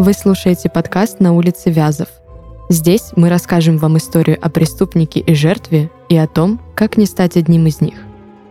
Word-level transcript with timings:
Вы 0.00 0.12
слушаете 0.12 0.68
подкаст 0.68 1.18
«На 1.18 1.32
улице 1.32 1.70
Вязов». 1.70 2.06
Здесь 2.68 3.10
мы 3.16 3.28
расскажем 3.28 3.78
вам 3.78 3.96
историю 3.98 4.38
о 4.40 4.48
преступнике 4.48 5.18
и 5.18 5.34
жертве 5.34 5.90
и 6.08 6.16
о 6.16 6.28
том, 6.28 6.60
как 6.76 6.96
не 6.96 7.04
стать 7.04 7.36
одним 7.36 7.66
из 7.66 7.80
них. 7.80 7.96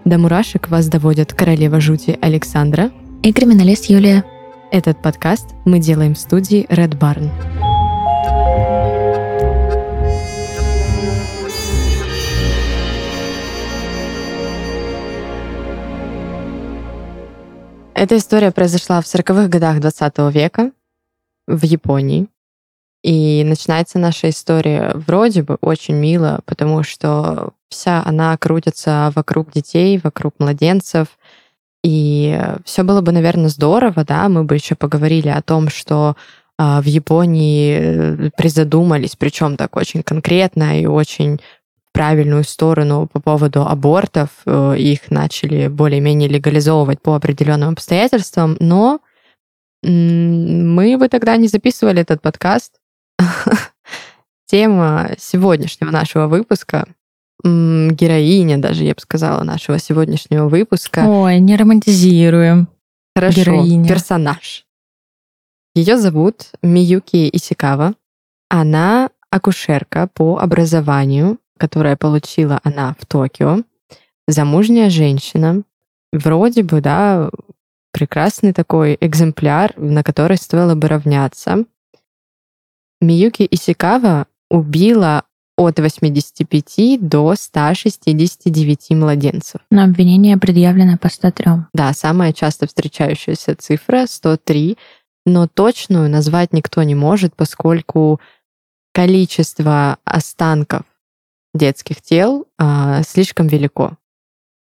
До 0.04 0.18
мурашек 0.18 0.68
вас 0.68 0.89
доводят 0.89 1.34
королева 1.34 1.80
жути 1.80 2.20
Александра 2.21 2.91
и 3.23 3.31
криминалист 3.31 3.86
Юлия. 3.86 4.25
Этот 4.73 5.02
подкаст 5.02 5.55
мы 5.63 5.80
делаем 5.80 6.16
в 6.16 6.20
студии 6.20 6.66
Red 6.66 6.99
Barn. 6.99 7.30
Эта 17.93 18.18
история 18.18 18.52
произошла 18.52 18.99
в 18.99 19.05
40-х 19.05 19.48
годах 19.48 19.79
20 19.79 20.18
века 20.34 20.71
в 21.47 21.63
Японии. 21.63 22.27
И 23.03 23.43
начинается 23.45 23.99
наша 23.99 24.29
история 24.29 24.91
вроде 24.95 25.43
бы 25.43 25.57
очень 25.61 25.95
мило, 25.95 26.41
потому 26.45 26.83
что 26.83 27.51
вся 27.70 28.03
она 28.03 28.35
крутится 28.37 29.11
вокруг 29.15 29.51
детей, 29.51 29.99
вокруг 30.03 30.35
младенцев. 30.39 31.07
И 31.83 32.39
все 32.65 32.83
было 32.83 33.01
бы, 33.01 33.11
наверное, 33.11 33.49
здорово, 33.49 34.03
да, 34.03 34.27
мы 34.29 34.43
бы 34.43 34.55
еще 34.55 34.75
поговорили 34.75 35.29
о 35.29 35.41
том, 35.41 35.70
что 35.70 36.15
а, 36.57 36.81
в 36.81 36.85
Японии 36.85 37.77
э, 37.79 38.29
призадумались, 38.35 39.15
причем 39.15 39.57
так 39.57 39.75
очень 39.75 40.01
конкретно 40.01 40.81
и 40.81 40.87
очень 40.87 41.39
правильную 41.93 42.43
сторону 42.43 43.07
по 43.11 43.20
поводу 43.20 43.61
абортов, 43.61 44.29
э, 44.45 44.75
их 44.77 45.11
начали 45.11 45.67
более-менее 45.67 46.29
легализовывать 46.29 47.01
по 47.01 47.15
определенным 47.15 47.70
обстоятельствам, 47.70 48.57
но 48.59 48.99
мы 49.88 50.98
бы 50.98 51.07
тогда 51.07 51.38
не 51.38 51.48
записывали 51.48 52.02
этот 52.02 52.21
подкаст. 52.21 52.80
Тема 54.48 55.12
сегодняшнего 55.18 55.91
нашего 55.91 56.27
выпуска, 56.27 56.88
героиня 57.44 58.57
даже, 58.57 58.84
я 58.84 58.94
бы 58.94 58.99
сказала, 59.02 59.44
нашего 59.44 59.79
сегодняшнего 59.79 60.48
выпуска. 60.48 61.05
Ой, 61.07 61.40
не 61.40 61.55
романтизируем. 61.55 62.68
Хорошо, 63.16 63.41
героиня. 63.41 63.88
персонаж. 63.88 64.66
Ее 65.75 65.97
зовут 65.97 66.51
Миюки 66.62 67.29
Исикава. 67.31 67.94
Она 68.50 69.09
акушерка 69.29 70.09
по 70.13 70.38
образованию, 70.38 71.40
которое 71.57 71.96
получила 71.96 72.59
она 72.63 72.96
в 73.00 73.06
Токио, 73.06 73.63
замужняя 74.28 74.90
женщина, 74.90 75.63
вроде 76.12 76.63
бы, 76.63 76.81
да, 76.81 77.29
прекрасный 77.91 78.53
такой 78.53 78.97
экземпляр, 79.00 79.74
на 79.78 80.03
который 80.03 80.38
стоило 80.38 80.75
бы 80.75 80.88
равняться. 80.88 81.66
Миюки 83.02 83.47
Исикава 83.50 84.28
убила 84.50 85.24
от 85.57 85.79
85 85.79 87.00
до 87.02 87.35
169 87.35 88.91
младенцев. 88.91 89.62
Но 89.72 89.84
обвинение 89.84 90.38
предъявлено 90.38 90.97
по 90.97 91.09
103. 91.09 91.68
Да, 91.74 91.94
самая 91.94 92.31
часто 92.31 92.68
встречающаяся 92.68 93.56
цифра 93.56 94.06
103, 94.07 94.78
но 95.25 95.47
точную 95.47 96.09
назвать 96.09 96.53
никто 96.53 96.84
не 96.84 96.96
может, 96.96 97.35
поскольку 97.35 98.22
количество 98.94 99.97
останков 100.06 100.84
детских 101.53 102.01
тел 102.01 102.46
а, 102.57 103.01
слишком 103.03 103.47
велико. 103.47 103.97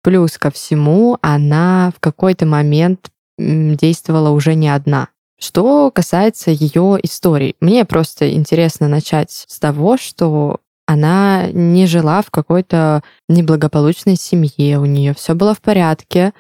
Плюс 0.05 0.37
ко 0.37 0.51
всему, 0.51 1.17
она 1.23 1.91
в 1.97 1.99
какой-то 1.99 2.45
момент 2.45 3.09
действовала 3.39 4.31
уже 4.31 4.55
не 4.55 4.69
одна. 4.69 5.09
Что 5.41 5.91
касается 5.91 6.51
ее 6.51 6.99
истории, 7.03 7.57
мне 7.61 7.87
просто 7.87 8.31
интересно 8.33 8.87
начать 8.87 9.31
с 9.31 9.59
того, 9.59 9.97
что 9.97 10.61
она 10.87 11.47
не 11.53 11.87
жила 11.87 12.21
в 12.21 12.31
какой-то 12.31 13.03
неблагополучной 13.31 14.17
семье, 14.17 14.79
у 14.79 14.85
нее 14.85 15.15
все 15.15 15.35
было 15.35 15.55
в 15.55 15.63
порядке. 15.63 16.35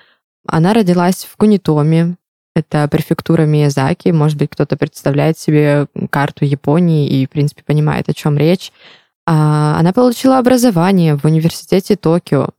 Она 0.46 0.74
родилась 0.74 1.24
в 1.24 1.34
Кунитоме, 1.38 2.16
это 2.54 2.86
префектура 2.88 3.46
Миязаки. 3.46 4.10
Может 4.10 4.36
быть, 4.36 4.50
кто-то 4.50 4.76
представляет 4.76 5.38
себе 5.38 5.86
карту 6.10 6.44
Японии 6.44 7.08
и, 7.08 7.26
в 7.26 7.30
принципе, 7.30 7.62
понимает, 7.64 8.10
о 8.10 8.14
чем 8.14 8.36
речь. 8.36 8.72
А, 9.26 9.78
она 9.78 9.94
получила 9.94 10.38
образование 10.38 11.16
в 11.16 11.24
университете 11.24 11.96
Токио, 11.96 12.50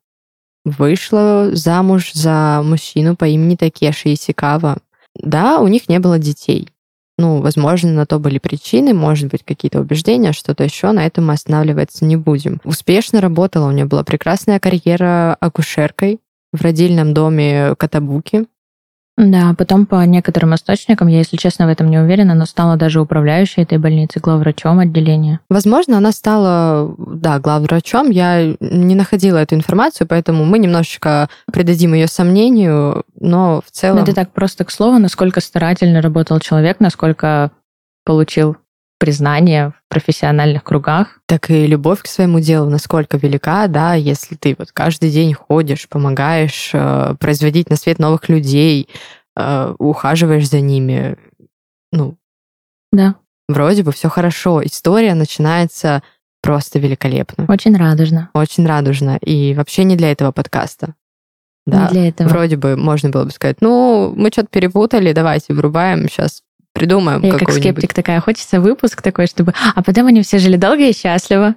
вышла 0.65 1.49
замуж 1.53 2.11
за 2.13 2.61
мужчину 2.63 3.15
по 3.15 3.25
имени 3.25 3.55
Такеши 3.55 4.13
Исикава. 4.13 4.79
Да, 5.15 5.59
у 5.59 5.67
них 5.67 5.87
не 5.87 5.99
было 5.99 6.19
детей. 6.19 6.69
Ну, 7.17 7.39
возможно, 7.39 7.93
на 7.93 8.05
то 8.05 8.19
были 8.19 8.39
причины, 8.39 8.93
может 8.93 9.31
быть, 9.31 9.43
какие-то 9.45 9.79
убеждения, 9.79 10.33
что-то 10.33 10.65
еще, 10.65 10.91
на 10.91 11.05
этом 11.05 11.27
мы 11.27 11.33
останавливаться 11.33 12.03
не 12.03 12.17
будем. 12.17 12.59
Успешно 12.65 13.21
работала, 13.21 13.69
у 13.69 13.71
нее 13.71 13.85
была 13.85 14.03
прекрасная 14.03 14.59
карьера 14.59 15.37
акушеркой 15.39 16.19
в 16.51 16.61
родильном 16.61 17.13
доме 17.13 17.75
Катабуки. 17.77 18.47
Да, 19.17 19.55
потом 19.57 19.85
по 19.85 20.03
некоторым 20.05 20.55
источникам, 20.55 21.07
я, 21.07 21.19
если 21.19 21.37
честно, 21.37 21.67
в 21.67 21.69
этом 21.69 21.89
не 21.89 21.97
уверена, 21.97 22.33
но 22.33 22.45
стала 22.45 22.75
даже 22.75 22.99
управляющей 22.99 23.63
этой 23.63 23.77
больницы, 23.77 24.19
главврачом 24.19 24.79
отделения. 24.79 25.39
Возможно, 25.49 25.97
она 25.97 26.11
стала, 26.11 26.93
да, 26.97 27.39
главврачом. 27.39 28.09
Я 28.09 28.55
не 28.59 28.95
находила 28.95 29.37
эту 29.37 29.55
информацию, 29.55 30.05
поэтому 30.05 30.43
мы 30.43 30.59
немножечко 30.59 31.29
придадим 31.51 31.93
ее 31.93 32.07
сомнению, 32.07 33.03
но 33.17 33.61
в 33.65 33.71
целом... 33.71 33.97
Но 33.97 34.03
это 34.03 34.13
так 34.13 34.31
просто 34.31 34.65
к 34.65 34.71
слову, 34.71 34.99
насколько 34.99 35.39
старательно 35.39 36.01
работал 36.01 36.39
человек, 36.39 36.81
насколько 36.81 37.51
получил 38.03 38.57
признание 38.97 39.69
в 39.69 39.73
профессиональных 39.89 40.63
кругах. 40.63 41.19
Так 41.27 41.49
и 41.51 41.67
любовь 41.67 42.01
к 42.01 42.07
своему 42.07 42.39
делу 42.39 42.69
насколько 42.69 43.17
велика, 43.17 43.67
да, 43.67 43.93
если 43.93 44.35
ты 44.35 44.55
вот 44.57 44.71
каждый 44.71 45.11
день 45.11 45.33
ходишь, 45.33 45.87
помогаешь 45.89 46.71
э, 46.73 47.15
производить 47.19 47.69
на 47.69 47.75
свет 47.75 47.99
новых 47.99 48.29
людей, 48.29 48.89
э, 49.35 49.75
ухаживаешь 49.77 50.49
за 50.49 50.61
ними, 50.61 51.17
ну, 51.91 52.17
да. 52.91 53.15
вроде 53.47 53.83
бы 53.83 53.91
все 53.91 54.09
хорошо. 54.09 54.63
История 54.63 55.13
начинается 55.13 56.01
просто 56.41 56.79
великолепно. 56.79 57.45
Очень 57.47 57.75
радужно. 57.75 58.29
Очень 58.33 58.65
радужно. 58.65 59.17
И 59.17 59.53
вообще 59.55 59.83
не 59.83 59.95
для 59.95 60.11
этого 60.11 60.31
подкаста. 60.31 60.95
Да, 61.65 61.85
не 61.85 61.89
для 61.89 62.07
этого. 62.09 62.27
Вроде 62.29 62.57
бы 62.57 62.75
можно 62.77 63.09
было 63.09 63.25
бы 63.25 63.31
сказать, 63.31 63.57
ну, 63.61 64.13
мы 64.15 64.29
что-то 64.29 64.49
перепутали, 64.51 65.11
давайте 65.13 65.53
врубаем 65.53 66.07
сейчас 66.07 66.43
придумаем 66.75 67.23
Я 67.23 67.37
как 67.37 67.51
скептик 67.51 67.93
такая, 67.93 68.21
хочется 68.21 68.61
выпуск 68.61 69.01
такой, 69.01 69.25
чтобы... 69.27 69.53
А 69.73 69.81
потом 69.81 70.07
они 70.07 70.21
все 70.21 70.37
жили 70.37 70.57
долго 70.57 70.87
и 70.87 70.93
счастливо. 70.93 71.55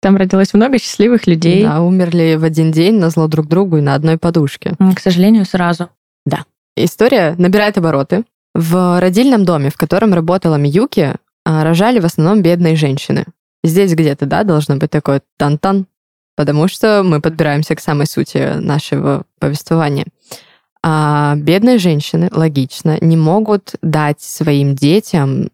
Там 0.00 0.16
родилось 0.16 0.54
много 0.54 0.78
счастливых 0.78 1.26
людей. 1.26 1.62
Да, 1.62 1.82
умерли 1.82 2.36
в 2.36 2.44
один 2.44 2.72
день 2.72 2.98
на 2.98 3.10
зло 3.10 3.28
друг 3.28 3.46
другу 3.46 3.76
и 3.76 3.82
на 3.82 3.94
одной 3.94 4.16
подушке. 4.18 4.74
К 4.78 4.98
сожалению, 4.98 5.44
сразу. 5.44 5.90
Да. 6.24 6.44
История 6.76 7.34
набирает 7.36 7.76
обороты. 7.76 8.24
В 8.54 8.98
родильном 8.98 9.44
доме, 9.44 9.70
в 9.70 9.76
котором 9.76 10.14
работала 10.14 10.56
Миюки, 10.56 11.14
а, 11.44 11.64
рожали 11.64 12.00
в 12.00 12.04
основном 12.06 12.42
бедные 12.42 12.76
женщины. 12.76 13.26
Здесь 13.62 13.92
где-то, 13.92 14.26
да, 14.26 14.42
должно 14.42 14.76
быть 14.76 14.90
такое 14.90 15.22
тан-тан, 15.36 15.86
потому 16.34 16.66
что 16.66 17.02
мы 17.04 17.20
подбираемся 17.20 17.74
к 17.74 17.80
самой 17.80 18.06
сути 18.06 18.58
нашего 18.58 19.24
повествования. 19.38 20.06
А 20.82 21.34
бедные 21.36 21.78
женщины, 21.78 22.28
логично, 22.32 22.96
не 23.00 23.16
могут 23.16 23.74
дать 23.82 24.20
своим 24.20 24.74
детям 24.74 25.50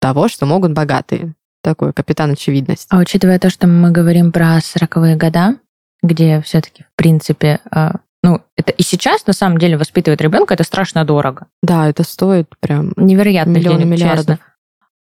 того, 0.00 0.28
что 0.28 0.44
могут 0.44 0.72
богатые. 0.72 1.34
Такой 1.62 1.92
капитан 1.92 2.32
очевидность. 2.32 2.86
А 2.90 2.98
учитывая 2.98 3.38
то, 3.38 3.50
что 3.50 3.66
мы 3.66 3.90
говорим 3.90 4.32
про 4.32 4.58
40-е 4.58 5.16
года, 5.16 5.56
где 6.02 6.40
все-таки, 6.42 6.84
в 6.84 6.96
принципе, 6.96 7.60
а, 7.70 7.96
ну, 8.22 8.42
это 8.56 8.70
и 8.72 8.82
сейчас, 8.82 9.26
на 9.26 9.32
самом 9.32 9.58
деле, 9.58 9.78
воспитывать 9.78 10.20
ребенка 10.20 10.54
это 10.54 10.62
страшно 10.62 11.04
дорого. 11.04 11.46
Да, 11.62 11.88
это 11.88 12.04
стоит 12.04 12.52
прям 12.60 12.92
невероятно 12.96 13.52
миллионы 13.52 13.78
денег, 13.80 13.92
миллиардов. 13.92 14.26
Честно. 14.26 14.38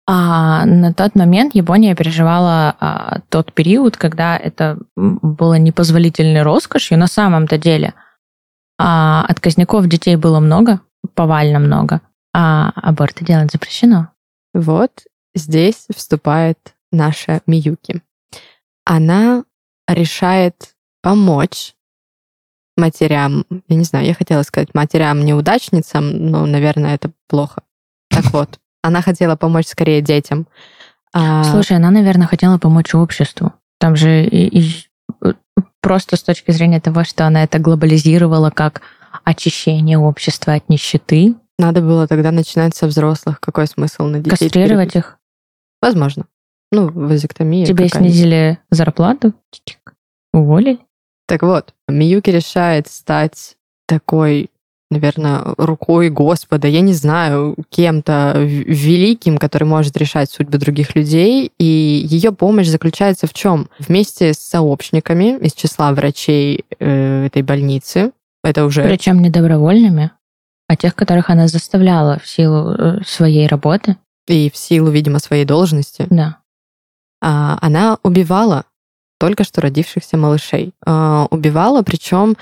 А 0.06 0.64
на 0.66 0.94
тот 0.94 1.16
момент 1.16 1.54
Япония 1.54 1.96
переживала 1.96 2.76
а, 2.78 3.20
тот 3.28 3.52
период, 3.52 3.96
когда 3.96 4.36
это 4.36 4.78
было 4.96 5.54
непозволительной 5.54 6.42
роскошью 6.42 6.96
на 6.96 7.08
самом-то 7.08 7.58
деле– 7.58 7.94
а 8.78 9.24
отказников 9.28 9.86
детей 9.88 10.16
было 10.16 10.40
много, 10.40 10.80
повально 11.14 11.58
много, 11.58 12.00
а 12.32 12.70
аборты 12.76 13.24
делать 13.24 13.52
запрещено. 13.52 14.08
Вот 14.52 15.04
здесь 15.34 15.86
вступает 15.94 16.74
наша 16.92 17.40
Миюки. 17.46 18.02
Она 18.84 19.44
решает 19.88 20.74
помочь 21.02 21.74
матерям, 22.76 23.44
я 23.68 23.76
не 23.76 23.84
знаю, 23.84 24.06
я 24.06 24.14
хотела 24.14 24.42
сказать 24.42 24.74
матерям-неудачницам, 24.74 26.30
но, 26.30 26.46
наверное, 26.46 26.94
это 26.94 27.12
плохо. 27.28 27.62
Так 28.10 28.32
вот, 28.32 28.58
она 28.82 29.02
хотела 29.02 29.36
помочь 29.36 29.66
скорее 29.66 30.00
детям. 30.00 30.46
А 31.12 31.44
Слушай, 31.44 31.76
она, 31.76 31.90
наверное, 31.90 32.26
хотела 32.26 32.58
помочь 32.58 32.94
обществу. 32.94 33.52
Там 33.78 33.96
же 33.96 34.24
и, 34.24 34.60
и 34.60 34.84
просто 35.80 36.16
с 36.16 36.22
точки 36.22 36.50
зрения 36.50 36.80
того, 36.80 37.04
что 37.04 37.26
она 37.26 37.44
это 37.44 37.58
глобализировала 37.58 38.50
как 38.50 38.82
очищение 39.24 39.98
общества 39.98 40.54
от 40.54 40.68
нищеты, 40.68 41.34
Надо 41.58 41.82
было 41.82 42.08
тогда 42.08 42.32
начинать 42.32 42.74
со 42.74 42.86
взрослых. 42.86 43.38
Какой 43.40 43.66
смысл 43.66 44.04
на 44.04 44.18
детей? 44.18 44.30
Кастрировать 44.30 44.96
их. 44.96 45.18
Возможно. 45.80 46.26
Ну, 46.72 46.90
вазоктомия. 46.90 47.64
Тебе 47.66 47.88
снизили 47.88 48.58
зарплату, 48.70 49.34
уволили. 50.32 50.80
Так 51.26 51.42
вот, 51.42 51.72
Миюки 51.88 52.30
решает 52.30 52.88
стать 52.88 53.56
такой, 53.86 54.50
наверное, 54.90 55.42
рукой 55.56 56.08
Господа, 56.10 56.68
я 56.68 56.80
не 56.80 56.92
знаю, 56.92 57.56
кем-то 57.70 58.34
великим, 58.36 59.38
который 59.38 59.64
может 59.64 59.96
решать 59.96 60.30
судьбы 60.30 60.58
других 60.58 60.94
людей. 60.94 61.52
И 61.58 61.64
ее 61.64 62.32
помощь 62.32 62.68
заключается 62.68 63.26
в 63.26 63.34
чем? 63.34 63.68
Вместе 63.78 64.32
с 64.34 64.38
сообщниками 64.38 65.38
из 65.38 65.52
числа 65.54 65.92
врачей 65.92 66.64
э, 66.78 67.26
этой 67.26 67.42
больницы, 67.42 68.12
это 68.42 68.64
уже 68.64 68.82
Причем 68.84 69.20
не 69.22 69.30
добровольными, 69.30 70.10
а 70.68 70.76
тех, 70.76 70.94
которых 70.94 71.30
она 71.30 71.48
заставляла 71.48 72.18
в 72.18 72.28
силу 72.28 72.74
э, 72.74 73.00
своей 73.06 73.46
работы. 73.46 73.96
и 74.28 74.50
в 74.50 74.56
силу, 74.56 74.90
видимо, 74.90 75.18
своей 75.18 75.44
должности, 75.44 76.06
Да. 76.10 76.38
а, 77.22 77.58
она 77.60 77.98
убивала 78.02 78.64
только 79.18 79.44
что 79.44 79.60
родившихся 79.60 80.16
малышей. 80.16 80.72
А, 80.86 81.26
убивала, 81.30 81.82
причем 81.82 82.36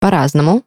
по-разному. 0.00 0.62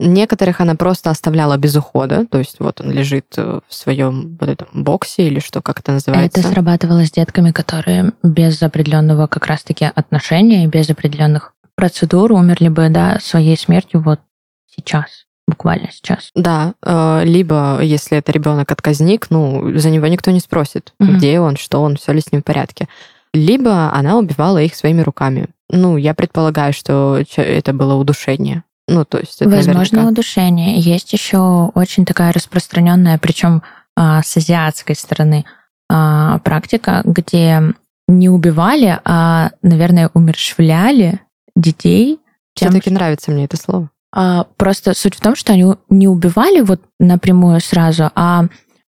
Некоторых 0.00 0.60
она 0.60 0.76
просто 0.76 1.10
оставляла 1.10 1.56
без 1.56 1.74
ухода, 1.74 2.24
то 2.26 2.38
есть 2.38 2.56
вот 2.60 2.80
он 2.80 2.92
лежит 2.92 3.26
э, 3.36 3.60
в 3.66 3.74
своем 3.74 4.36
вот 4.40 4.48
этом 4.48 4.68
боксе 4.72 5.26
или 5.26 5.40
что, 5.40 5.60
как 5.60 5.80
это 5.80 5.92
называется. 5.92 6.38
Это 6.38 6.48
срабатывало 6.48 7.04
с 7.04 7.10
детками, 7.10 7.50
которые 7.50 8.12
без 8.22 8.62
определенного 8.62 9.26
как 9.26 9.46
раз-таки 9.46 9.84
отношения, 9.92 10.64
и 10.64 10.68
без 10.68 10.88
определенных 10.88 11.54
процедур 11.74 12.30
умерли 12.32 12.68
бы, 12.68 12.88
да, 12.90 13.18
своей 13.20 13.56
смертью 13.58 14.00
вот 14.00 14.20
сейчас, 14.68 15.26
буквально 15.48 15.90
сейчас. 15.90 16.30
Да, 16.36 16.74
э, 16.84 17.22
либо 17.24 17.80
если 17.82 18.18
это 18.18 18.30
ребенок-отказник, 18.30 19.26
ну, 19.30 19.76
за 19.76 19.90
него 19.90 20.06
никто 20.06 20.30
не 20.30 20.40
спросит, 20.40 20.92
Мгм. 21.00 21.16
где 21.16 21.40
он, 21.40 21.56
что 21.56 21.82
он, 21.82 21.96
все 21.96 22.12
ли 22.12 22.20
с 22.20 22.30
ним 22.30 22.42
в 22.42 22.44
порядке. 22.44 22.86
Либо 23.34 23.92
она 23.92 24.16
убивала 24.16 24.62
их 24.62 24.74
своими 24.76 25.00
руками. 25.02 25.48
Ну, 25.70 25.96
я 25.96 26.14
предполагаю, 26.14 26.72
что 26.72 27.20
это 27.36 27.72
было 27.72 27.94
удушение. 27.94 28.62
Ну, 28.88 29.04
то 29.04 29.18
есть 29.18 29.40
это 29.42 29.50
Возможно, 29.50 29.98
наверняка- 30.00 30.08
удушение. 30.08 30.78
Есть 30.80 31.12
еще 31.12 31.70
очень 31.74 32.04
такая 32.04 32.32
распространенная, 32.32 33.18
причем 33.18 33.62
а, 33.96 34.22
с 34.22 34.36
азиатской 34.36 34.96
стороны, 34.96 35.44
а, 35.90 36.38
практика, 36.40 37.02
где 37.04 37.74
не 38.06 38.28
убивали, 38.28 38.98
а, 39.04 39.50
наверное, 39.62 40.10
умерщвляли 40.14 41.20
детей. 41.54 42.18
тем, 42.54 42.70
Все-таки 42.70 42.90
нравится 42.90 43.30
мне 43.30 43.44
это 43.44 43.56
слово. 43.56 43.90
А, 44.14 44.44
просто 44.56 44.94
суть 44.94 45.14
в 45.14 45.20
том, 45.20 45.36
что 45.36 45.52
они 45.52 45.74
не 45.90 46.08
убивали 46.08 46.60
вот 46.60 46.80
напрямую 46.98 47.60
сразу, 47.60 48.10
а 48.14 48.44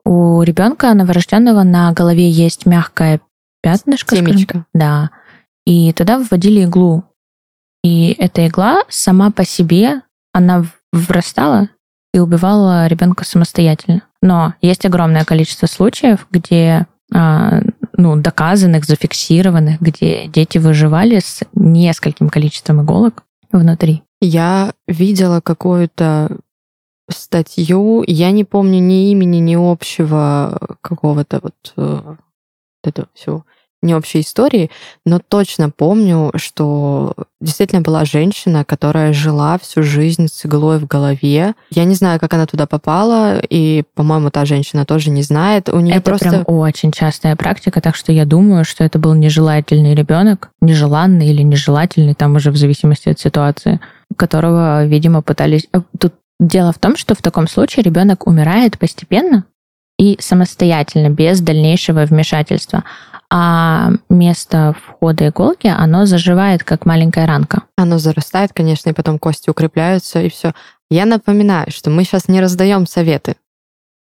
у 0.04 0.42
ребенка 0.42 0.92
новорожденного 0.92 1.62
на 1.62 1.92
голове 1.92 2.28
есть 2.28 2.66
мягкое 2.66 3.20
пятнышко. 3.62 4.16
скажем 4.16 4.26
Темечко. 4.26 4.66
да. 4.74 5.10
И 5.64 5.92
туда 5.94 6.18
вводили 6.18 6.64
иглу. 6.64 7.04
И 7.84 8.16
эта 8.18 8.48
игла 8.48 8.82
сама 8.88 9.30
по 9.30 9.44
себе, 9.44 10.00
она 10.32 10.64
врастала 10.90 11.68
и 12.14 12.18
убивала 12.18 12.86
ребенка 12.86 13.24
самостоятельно. 13.24 14.02
Но 14.22 14.54
есть 14.62 14.86
огромное 14.86 15.24
количество 15.24 15.66
случаев, 15.66 16.26
где 16.30 16.86
а, 17.12 17.60
ну, 17.92 18.16
доказанных, 18.16 18.86
зафиксированных, 18.86 19.80
где 19.80 20.26
дети 20.28 20.56
выживали 20.56 21.18
с 21.20 21.42
нескольким 21.52 22.30
количеством 22.30 22.82
иголок 22.82 23.24
внутри. 23.52 24.02
Я 24.20 24.72
видела 24.86 25.42
какую-то 25.42 26.38
статью, 27.10 28.02
я 28.06 28.30
не 28.30 28.44
помню 28.44 28.80
ни 28.80 29.10
имени, 29.10 29.36
ни 29.36 29.56
общего 29.56 30.76
какого-то 30.80 31.40
вот 31.42 31.74
э, 31.76 32.00
вот 32.06 32.18
этого 32.82 33.08
всего, 33.12 33.44
не 33.84 33.94
общей 33.94 34.20
истории, 34.20 34.70
но 35.06 35.20
точно 35.20 35.70
помню, 35.70 36.32
что 36.36 37.14
действительно 37.40 37.82
была 37.82 38.04
женщина, 38.04 38.64
которая 38.64 39.12
жила 39.12 39.58
всю 39.58 39.82
жизнь 39.82 40.28
с 40.28 40.44
иглой 40.46 40.78
в 40.78 40.86
голове. 40.86 41.54
Я 41.70 41.84
не 41.84 41.94
знаю, 41.94 42.18
как 42.18 42.34
она 42.34 42.46
туда 42.46 42.66
попала, 42.66 43.38
и, 43.38 43.84
по-моему, 43.94 44.30
та 44.30 44.44
женщина 44.44 44.84
тоже 44.84 45.10
не 45.10 45.22
знает. 45.22 45.68
У 45.68 45.78
нее 45.78 45.96
Это 45.96 46.10
просто... 46.10 46.28
прям 46.30 46.44
очень 46.46 46.90
частая 46.90 47.36
практика, 47.36 47.80
так 47.80 47.94
что 47.94 48.10
я 48.12 48.24
думаю, 48.24 48.64
что 48.64 48.82
это 48.82 48.98
был 48.98 49.14
нежелательный 49.14 49.94
ребенок, 49.94 50.50
нежеланный 50.60 51.28
или 51.28 51.42
нежелательный, 51.42 52.14
там 52.14 52.34
уже 52.36 52.50
в 52.50 52.56
зависимости 52.56 53.08
от 53.10 53.20
ситуации, 53.20 53.80
которого, 54.16 54.84
видимо, 54.86 55.22
пытались... 55.22 55.68
э, 55.72 55.80
Тут 55.98 56.14
дело 56.40 56.72
в 56.72 56.78
том, 56.78 56.96
что 56.96 57.14
в 57.14 57.22
таком 57.22 57.46
случае 57.46 57.84
ребенок 57.84 58.26
умирает 58.26 58.78
постепенно 58.78 59.44
и 59.98 60.16
самостоятельно, 60.20 61.08
без 61.08 61.40
дальнейшего 61.40 62.04
вмешательства. 62.04 62.84
А 63.36 63.90
место 64.08 64.76
входа 64.80 65.26
иголки, 65.26 65.66
оно 65.66 66.06
заживает 66.06 66.62
как 66.62 66.86
маленькая 66.86 67.26
ранка. 67.26 67.64
Оно 67.76 67.98
зарастает, 67.98 68.52
конечно, 68.52 68.90
и 68.90 68.92
потом 68.92 69.18
кости 69.18 69.50
укрепляются, 69.50 70.22
и 70.22 70.28
все. 70.28 70.52
Я 70.88 71.04
напоминаю, 71.04 71.72
что 71.72 71.90
мы 71.90 72.04
сейчас 72.04 72.28
не 72.28 72.40
раздаем 72.40 72.86
советы. 72.86 73.34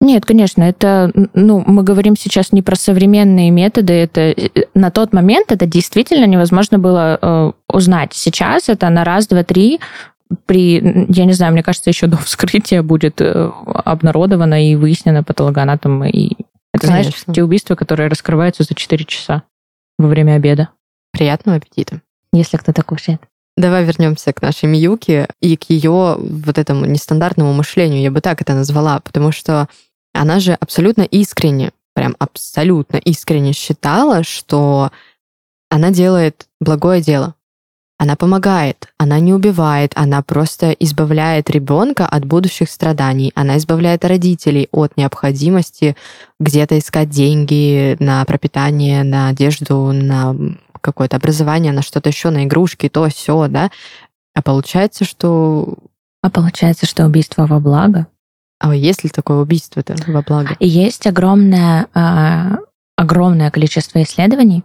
Нет, 0.00 0.24
конечно, 0.24 0.62
это, 0.62 1.10
ну, 1.34 1.64
мы 1.66 1.82
говорим 1.82 2.14
сейчас 2.16 2.52
не 2.52 2.62
про 2.62 2.76
современные 2.76 3.50
методы, 3.50 3.92
это 3.94 4.20
э, 4.20 4.50
на 4.74 4.92
тот 4.92 5.12
момент 5.12 5.50
это 5.50 5.66
действительно 5.66 6.26
невозможно 6.26 6.78
было 6.78 7.18
э, 7.20 7.52
узнать. 7.68 8.14
Сейчас 8.14 8.68
это 8.68 8.88
на 8.88 9.02
раз, 9.02 9.26
два, 9.26 9.42
три 9.42 9.80
при, 10.46 11.06
я 11.08 11.24
не 11.24 11.32
знаю, 11.32 11.52
мне 11.52 11.62
кажется, 11.62 11.90
еще 11.90 12.06
до 12.06 12.16
вскрытия 12.18 12.82
будет 12.82 13.20
э, 13.20 13.50
обнародовано 13.84 14.64
и 14.64 14.76
выяснено 14.76 15.24
патологоанатом. 15.24 16.04
И 16.04 16.36
это, 16.78 16.86
знаешь, 16.86 17.06
Конечно. 17.06 17.34
те 17.34 17.44
убийства, 17.44 17.74
которые 17.74 18.08
раскрываются 18.08 18.62
за 18.62 18.74
4 18.74 19.04
часа 19.04 19.42
во 19.98 20.08
время 20.08 20.34
обеда, 20.34 20.68
Приятного 21.12 21.56
аппетита. 21.58 22.00
если 22.32 22.56
кто-то 22.56 22.82
кушает. 22.82 23.20
Давай 23.56 23.84
вернемся 23.84 24.32
к 24.32 24.40
нашей 24.40 24.66
Миюке 24.66 25.28
и 25.40 25.56
к 25.56 25.64
ее 25.68 26.16
вот 26.18 26.58
этому 26.58 26.84
нестандартному 26.84 27.52
мышлению, 27.52 28.00
я 28.02 28.10
бы 28.10 28.20
так 28.20 28.40
это 28.40 28.54
назвала, 28.54 29.00
потому 29.00 29.32
что 29.32 29.68
она 30.14 30.38
же 30.38 30.52
абсолютно 30.54 31.02
искренне, 31.02 31.72
прям 31.94 32.14
абсолютно 32.20 32.96
искренне 32.98 33.52
считала, 33.52 34.22
что 34.22 34.92
она 35.70 35.90
делает 35.90 36.46
благое 36.60 37.00
дело. 37.00 37.34
Она 38.00 38.14
помогает, 38.14 38.88
она 38.96 39.18
не 39.18 39.34
убивает, 39.34 39.92
она 39.96 40.22
просто 40.22 40.70
избавляет 40.70 41.50
ребенка 41.50 42.06
от 42.06 42.24
будущих 42.24 42.70
страданий, 42.70 43.32
она 43.34 43.58
избавляет 43.58 44.04
родителей 44.04 44.68
от 44.70 44.96
необходимости 44.96 45.96
где-то 46.38 46.78
искать 46.78 47.10
деньги 47.10 47.96
на 47.98 48.24
пропитание, 48.24 49.02
на 49.02 49.28
одежду, 49.28 49.90
на 49.92 50.36
какое-то 50.80 51.16
образование, 51.16 51.72
на 51.72 51.82
что-то 51.82 52.08
еще, 52.08 52.30
на 52.30 52.44
игрушки, 52.44 52.88
то, 52.88 53.08
все, 53.08 53.48
да. 53.48 53.70
А 54.32 54.42
получается, 54.42 55.04
что... 55.04 55.76
А 56.22 56.30
получается, 56.30 56.86
что 56.86 57.04
убийство 57.04 57.46
во 57.46 57.58
благо. 57.58 58.06
А 58.60 58.74
есть 58.74 59.02
ли 59.02 59.10
такое 59.10 59.38
убийство-то 59.38 59.96
во 60.06 60.22
благо? 60.22 60.56
Есть 60.60 61.08
огромное, 61.08 61.88
а, 61.94 62.58
огромное 62.96 63.50
количество 63.50 64.00
исследований, 64.02 64.62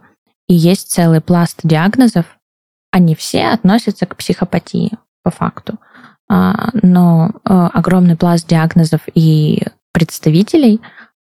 и 0.48 0.54
есть 0.54 0.92
целый 0.92 1.20
пласт 1.20 1.60
диагнозов. 1.64 2.26
Они 2.94 3.16
все 3.16 3.48
относятся 3.48 4.06
к 4.06 4.14
психопатии, 4.14 4.92
по 5.24 5.32
факту. 5.32 5.80
А, 6.30 6.68
Но 6.80 7.32
а, 7.42 7.66
огромный 7.74 8.14
пласт 8.14 8.46
диагнозов 8.46 9.00
и 9.14 9.64
представителей 9.92 10.80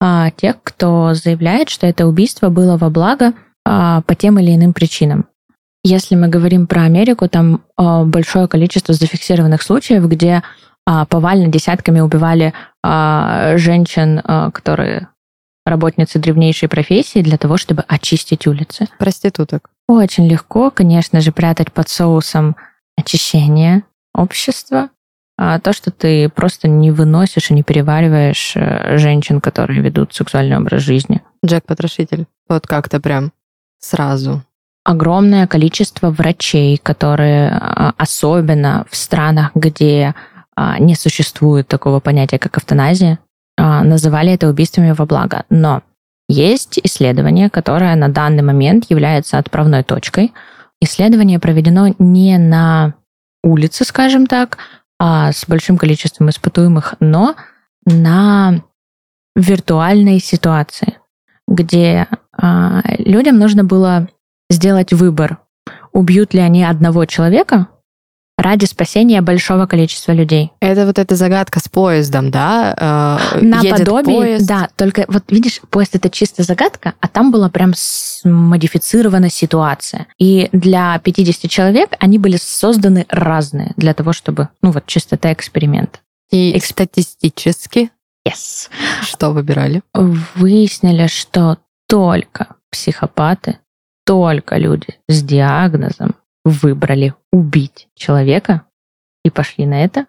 а, 0.01 0.31
тех, 0.31 0.55
кто 0.63 1.13
заявляет, 1.13 1.69
что 1.69 1.85
это 1.85 2.07
убийство 2.07 2.49
было 2.49 2.77
во 2.77 2.89
благо 2.89 3.33
а, 3.63 4.01
по 4.01 4.15
тем 4.15 4.39
или 4.39 4.55
иным 4.55 4.73
причинам. 4.73 5.27
Если 5.83 6.15
мы 6.15 6.29
говорим 6.29 6.65
про 6.65 6.81
Америку, 6.81 7.29
там 7.29 7.61
а, 7.77 8.05
большое 8.05 8.47
количество 8.47 8.95
зафиксированных 8.95 9.61
случаев, 9.61 10.07
где 10.07 10.41
повально 10.83 11.47
десятками 11.47 11.99
убивали 11.99 12.55
женщин, 12.83 14.19
а, 14.23 14.49
которые 14.49 15.09
работницы 15.65 16.19
древнейшей 16.19 16.69
профессии, 16.69 17.21
для 17.21 17.37
того, 17.37 17.57
чтобы 17.57 17.83
очистить 17.87 18.47
улицы. 18.47 18.87
Проституток. 18.97 19.69
Очень 19.87 20.27
легко, 20.27 20.71
конечно 20.71 21.21
же, 21.21 21.31
прятать 21.31 21.71
под 21.71 21.89
соусом 21.89 22.55
очищение 22.97 23.83
общества, 24.13 24.89
а 25.37 25.59
то, 25.59 25.73
что 25.73 25.91
ты 25.91 26.29
просто 26.29 26.67
не 26.67 26.91
выносишь 26.91 27.49
и 27.49 27.53
не 27.53 27.63
перевариваешь 27.63 28.53
э, 28.55 28.97
женщин, 28.97 29.41
которые 29.41 29.81
ведут 29.81 30.13
сексуальный 30.13 30.57
образ 30.57 30.81
жизни. 30.81 31.21
Джек-потрошитель. 31.45 32.25
Вот 32.47 32.67
как-то 32.67 32.99
прям 32.99 33.31
сразу. 33.79 34.43
огромное 34.83 35.47
количество 35.47 36.11
врачей, 36.11 36.77
которые 36.77 37.49
а, 37.51 37.93
особенно 37.97 38.85
в 38.89 38.95
странах, 38.95 39.51
где 39.55 40.13
а, 40.55 40.79
не 40.79 40.95
существует 40.95 41.67
такого 41.67 41.99
понятия, 41.99 42.37
как 42.37 42.57
эвтаназия, 42.57 43.13
а, 43.13 43.17
называли 43.61 44.31
это 44.33 44.47
убийствами 44.47 44.91
во 44.91 45.05
благо. 45.05 45.45
Но 45.49 45.83
есть 46.27 46.79
исследование, 46.83 47.49
которое 47.49 47.95
на 47.95 48.07
данный 48.07 48.43
момент 48.43 48.85
является 48.89 49.37
отправной 49.37 49.83
точкой. 49.83 50.33
Исследование 50.79 51.39
проведено 51.39 51.93
не 51.99 52.37
на 52.37 52.93
улице, 53.43 53.83
скажем 53.83 54.27
так, 54.27 54.57
а 54.99 55.31
с 55.31 55.45
большим 55.47 55.77
количеством 55.77 56.29
испытуемых, 56.29 56.95
но 56.99 57.35
на 57.85 58.63
виртуальной 59.35 60.19
ситуации, 60.19 60.99
где 61.47 62.07
а, 62.31 62.81
людям 62.99 63.37
нужно 63.37 63.63
было 63.63 64.07
сделать 64.49 64.93
выбор, 64.93 65.39
убьют 65.91 66.33
ли 66.33 66.39
они 66.39 66.63
одного 66.63 67.05
человека 67.05 67.67
ради 68.41 68.65
спасения 68.65 69.21
большого 69.21 69.65
количества 69.65 70.11
людей. 70.11 70.51
Это 70.59 70.85
вот 70.85 70.99
эта 70.99 71.15
загадка 71.15 71.59
с 71.59 71.69
поездом, 71.69 72.31
да? 72.31 73.19
Э, 73.35 73.39
Наподобие, 73.41 74.17
поезд. 74.17 74.47
да, 74.47 74.69
только 74.75 75.05
вот 75.07 75.23
видишь, 75.29 75.61
поезд 75.69 75.95
это 75.95 76.09
чисто 76.09 76.43
загадка, 76.43 76.93
а 76.99 77.07
там 77.07 77.31
была 77.31 77.49
прям 77.49 77.73
модифицирована 78.23 79.29
ситуация. 79.29 80.07
И 80.17 80.49
для 80.51 80.99
50 80.99 81.49
человек 81.49 81.91
они 81.99 82.17
были 82.17 82.37
созданы 82.37 83.05
разные 83.09 83.73
для 83.77 83.93
того, 83.93 84.13
чтобы, 84.13 84.49
ну 84.61 84.71
вот 84.71 84.85
чисто 84.87 85.15
это 85.15 85.31
эксперимент. 85.31 86.01
И 86.31 86.57
Эксп... 86.57 86.71
статистически? 86.71 87.91
Yes. 88.27 88.69
Что 89.01 89.31
выбирали? 89.31 89.81
Выяснили, 89.93 91.07
что 91.07 91.57
только 91.87 92.55
психопаты, 92.71 93.57
только 94.05 94.57
люди 94.57 94.97
с 95.07 95.21
диагнозом 95.21 96.15
выбрали 96.43 97.13
убить 97.31 97.87
человека 97.95 98.63
и 99.23 99.29
пошли 99.29 99.65
на 99.65 99.83
это. 99.83 100.07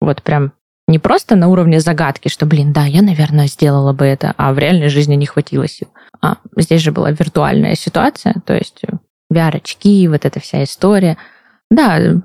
Вот 0.00 0.22
прям 0.22 0.52
не 0.88 0.98
просто 0.98 1.36
на 1.36 1.48
уровне 1.48 1.80
загадки, 1.80 2.28
что, 2.28 2.46
блин, 2.46 2.72
да, 2.72 2.84
я, 2.84 3.02
наверное, 3.02 3.46
сделала 3.46 3.92
бы 3.92 4.04
это, 4.04 4.34
а 4.36 4.52
в 4.52 4.58
реальной 4.58 4.88
жизни 4.88 5.14
не 5.14 5.26
хватило 5.26 5.66
сил. 5.68 5.88
А 6.20 6.36
здесь 6.56 6.82
же 6.82 6.92
была 6.92 7.10
виртуальная 7.10 7.74
ситуация, 7.74 8.34
то 8.44 8.54
есть 8.54 8.82
VR-очки, 9.32 10.08
вот 10.08 10.24
эта 10.24 10.40
вся 10.40 10.62
история. 10.64 11.16
Да, 11.70 12.20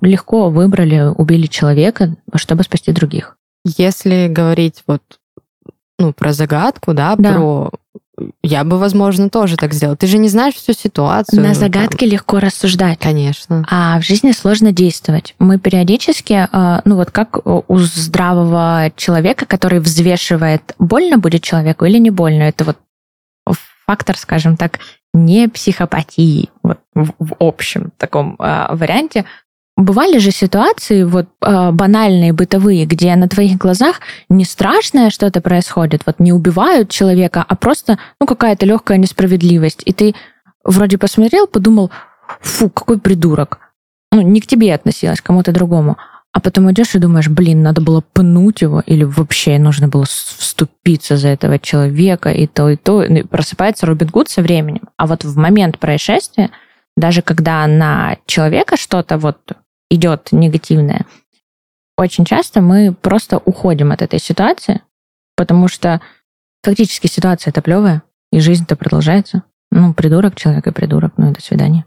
легко 0.00 0.50
выбрали, 0.50 1.00
убили 1.00 1.46
человека, 1.46 2.16
чтобы 2.34 2.62
спасти 2.62 2.92
других. 2.92 3.36
Если 3.64 4.28
говорить 4.28 4.82
вот 4.86 5.02
ну, 5.98 6.12
про 6.12 6.32
загадку, 6.32 6.94
да, 6.94 7.16
да. 7.16 7.32
про 7.32 7.70
я 8.42 8.64
бы, 8.64 8.78
возможно, 8.78 9.30
тоже 9.30 9.56
так 9.56 9.72
сделала. 9.74 9.96
Ты 9.96 10.06
же 10.06 10.18
не 10.18 10.28
знаешь 10.28 10.54
всю 10.54 10.72
ситуацию. 10.72 11.42
На 11.42 11.54
загадке 11.54 12.06
там. 12.06 12.08
легко 12.08 12.40
рассуждать. 12.40 12.98
Конечно. 12.98 13.64
А 13.70 14.00
в 14.00 14.04
жизни 14.04 14.32
сложно 14.32 14.72
действовать. 14.72 15.34
Мы 15.38 15.58
периодически, 15.58 16.48
э, 16.50 16.80
ну 16.84 16.96
вот 16.96 17.10
как 17.10 17.46
у 17.46 17.78
здравого 17.78 18.92
человека, 18.96 19.46
который 19.46 19.80
взвешивает, 19.80 20.74
больно 20.78 21.18
будет 21.18 21.42
человеку 21.42 21.84
или 21.84 21.98
не 21.98 22.10
больно, 22.10 22.42
это 22.42 22.64
вот 22.64 22.78
фактор, 23.86 24.16
скажем 24.16 24.56
так, 24.56 24.78
не 25.14 25.48
психопатии 25.48 26.48
вот, 26.62 26.78
в, 26.94 27.12
в 27.18 27.34
общем 27.38 27.92
таком 27.98 28.36
э, 28.38 28.74
варианте, 28.74 29.26
Бывали 29.76 30.18
же 30.18 30.30
ситуации 30.30 31.02
вот 31.02 31.28
э, 31.40 31.70
банальные, 31.72 32.34
бытовые, 32.34 32.84
где 32.84 33.16
на 33.16 33.26
твоих 33.26 33.56
глазах 33.56 34.00
не 34.28 34.44
страшное 34.44 35.08
что-то 35.08 35.40
происходит, 35.40 36.02
вот 36.04 36.20
не 36.20 36.32
убивают 36.32 36.90
человека, 36.90 37.44
а 37.46 37.56
просто 37.56 37.98
ну 38.20 38.26
какая-то 38.26 38.66
легкая 38.66 38.98
несправедливость, 38.98 39.82
и 39.86 39.92
ты 39.92 40.14
вроде 40.62 40.98
посмотрел, 40.98 41.46
подумал, 41.46 41.90
фу, 42.40 42.68
какой 42.68 42.98
придурок. 42.98 43.58
Ну, 44.12 44.20
не 44.20 44.40
к 44.40 44.46
тебе 44.46 44.74
относилась, 44.74 45.20
к 45.20 45.24
кому-то 45.24 45.52
другому. 45.52 45.96
А 46.32 46.40
потом 46.40 46.70
идешь 46.70 46.94
и 46.94 46.98
думаешь, 46.98 47.28
блин, 47.28 47.62
надо 47.62 47.82
было 47.82 48.02
пнуть 48.12 48.62
его, 48.62 48.80
или 48.80 49.04
вообще 49.04 49.58
нужно 49.58 49.88
было 49.88 50.04
вступиться 50.04 51.16
за 51.16 51.28
этого 51.28 51.58
человека, 51.58 52.30
и 52.30 52.46
то, 52.46 52.70
и 52.70 52.76
то. 52.76 53.02
И 53.02 53.22
просыпается 53.22 53.86
Робин 53.86 54.08
Гуд 54.08 54.30
со 54.30 54.40
временем. 54.40 54.88
А 54.96 55.06
вот 55.06 55.24
в 55.24 55.36
момент 55.36 55.78
происшествия, 55.78 56.50
даже 56.96 57.20
когда 57.20 57.66
на 57.66 58.16
человека 58.26 58.76
что-то 58.78 59.18
вот 59.18 59.38
идет 59.94 60.28
негативное, 60.32 61.06
очень 61.96 62.24
часто 62.24 62.60
мы 62.60 62.94
просто 62.94 63.38
уходим 63.38 63.92
от 63.92 64.02
этой 64.02 64.18
ситуации, 64.18 64.82
потому 65.36 65.68
что 65.68 66.00
фактически 66.62 67.06
ситуация 67.06 67.50
это 67.50 67.62
плевая, 67.62 68.02
и 68.30 68.40
жизнь-то 68.40 68.76
продолжается. 68.76 69.42
Ну, 69.70 69.94
придурок 69.94 70.36
человек 70.36 70.66
и 70.66 70.72
придурок, 70.72 71.14
ну 71.16 71.30
и 71.30 71.34
до 71.34 71.40
свидания. 71.40 71.86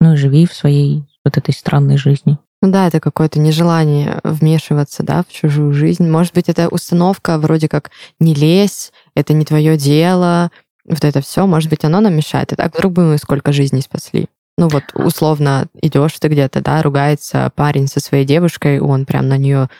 Ну 0.00 0.14
и 0.14 0.16
живи 0.16 0.46
в 0.46 0.54
своей 0.54 1.04
вот 1.24 1.36
этой 1.36 1.52
странной 1.52 1.96
жизни. 1.96 2.38
Ну 2.62 2.70
да, 2.70 2.86
это 2.86 3.00
какое-то 3.00 3.38
нежелание 3.38 4.20
вмешиваться, 4.22 5.02
да, 5.02 5.22
в 5.26 5.32
чужую 5.32 5.72
жизнь. 5.72 6.08
Может 6.08 6.34
быть, 6.34 6.48
это 6.48 6.68
установка 6.68 7.38
вроде 7.38 7.68
как 7.68 7.90
«не 8.18 8.34
лезь», 8.34 8.92
«это 9.14 9.32
не 9.32 9.44
твое 9.44 9.76
дело», 9.76 10.50
вот 10.84 11.04
это 11.04 11.20
все, 11.20 11.46
может 11.46 11.70
быть, 11.70 11.84
оно 11.84 12.00
нам 12.00 12.14
мешает. 12.14 12.52
И 12.52 12.56
так 12.56 12.74
вдруг 12.74 12.92
бы 12.92 13.04
мы 13.04 13.18
сколько 13.18 13.52
жизней 13.52 13.80
спасли. 13.80 14.28
Ну 14.60 14.68
вот 14.68 14.84
условно 14.92 15.68
идешь 15.80 16.12
ты 16.20 16.28
где-то, 16.28 16.60
да, 16.60 16.82
ругается 16.82 17.50
парень 17.56 17.86
со 17.86 17.98
своей 17.98 18.26
девушкой, 18.26 18.78
он 18.78 19.06
прям 19.06 19.26
на 19.26 19.38
нее 19.38 19.70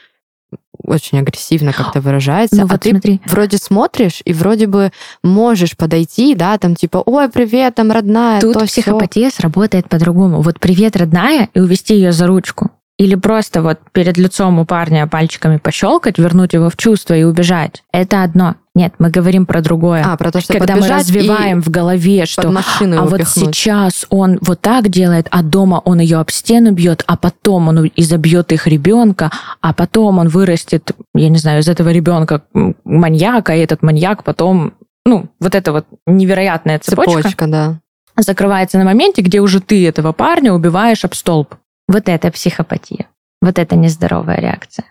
очень 0.83 1.19
агрессивно 1.19 1.75
как-то 1.75 2.01
выражается, 2.01 2.57
ну, 2.57 2.63
а 2.63 2.67
вот 2.67 2.81
ты 2.81 2.91
смотри. 2.91 3.21
вроде 3.27 3.59
смотришь 3.59 4.23
и 4.25 4.33
вроде 4.33 4.67
бы 4.67 4.91
можешь 5.23 5.77
подойти, 5.77 6.35
да, 6.35 6.57
там 6.57 6.75
типа, 6.75 7.03
ой, 7.05 7.29
привет, 7.29 7.75
там 7.75 7.93
родная. 7.93 8.41
Тут 8.41 8.55
то 8.55 8.65
психопатия 8.65 9.29
все. 9.29 9.43
сработает 9.43 9.91
по-другому. 9.91 10.41
Вот 10.41 10.59
привет, 10.59 10.97
родная, 10.97 11.51
и 11.53 11.61
увести 11.61 11.95
ее 11.95 12.13
за 12.13 12.27
ручку. 12.27 12.71
Или 12.97 13.17
просто 13.17 13.63
вот 13.63 13.81
перед 13.93 14.17
лицом 14.17 14.59
у 14.59 14.65
парня 14.65 15.07
пальчиками 15.07 15.59
пощелкать, 15.59 16.19
вернуть 16.19 16.55
его 16.55 16.71
в 16.71 16.77
чувство 16.79 17.13
и 17.13 17.23
убежать. 17.23 17.83
Это 17.93 18.23
одно. 18.23 18.57
Нет, 18.75 18.95
мы 18.99 19.11
говорим 19.11 19.47
про 19.47 19.63
другое. 19.63 20.05
А, 20.07 20.17
про 20.17 20.31
то, 20.31 20.41
что 20.41 20.53
Когда 20.53 20.77
мы 20.77 20.87
развиваем 20.87 21.61
в 21.61 21.69
голове, 21.71 22.25
что 22.25 22.49
а 22.49 23.05
вот 23.05 23.27
сейчас 23.27 24.07
он 24.11 24.39
вот 24.43 24.61
так 24.61 24.89
делает, 24.89 25.27
а 25.31 25.43
дома 25.43 25.83
он 25.85 25.99
ее 25.99 26.19
об 26.19 26.31
стену 26.31 26.71
бьет, 26.71 27.03
а 27.09 27.17
потом 27.17 27.69
он 27.69 27.91
изобьет 27.97 28.53
их 28.53 28.69
ребенка, 28.69 29.33
а 29.61 29.73
потом 29.73 30.19
он 30.19 30.29
вырастет, 30.29 30.93
я 31.15 31.29
не 31.29 31.39
знаю, 31.39 31.61
из 31.61 31.69
этого 31.69 31.89
ребенка 31.89 32.43
маньяка, 32.85 33.57
и 33.57 33.61
этот 33.61 33.83
маньяк 33.83 34.23
потом, 34.23 34.75
ну, 35.05 35.29
вот 35.41 35.57
это 35.57 35.73
вот 35.73 35.87
невероятная 36.07 36.79
цепочка. 36.79 37.23
Цепочка, 37.23 37.47
да. 37.49 37.81
Закрывается 38.17 38.79
на 38.79 38.85
моменте, 38.85 39.23
где 39.23 39.41
уже 39.41 39.61
ты 39.61 39.89
этого 39.89 40.13
парня 40.13 40.53
убиваешь 40.53 41.05
об 41.05 41.15
столб. 41.15 41.57
Вот 41.89 42.09
это 42.09 42.31
психопатия. 42.31 43.07
Вот 43.43 43.59
это 43.59 43.75
нездоровая 43.75 44.37
реакция. 44.37 44.85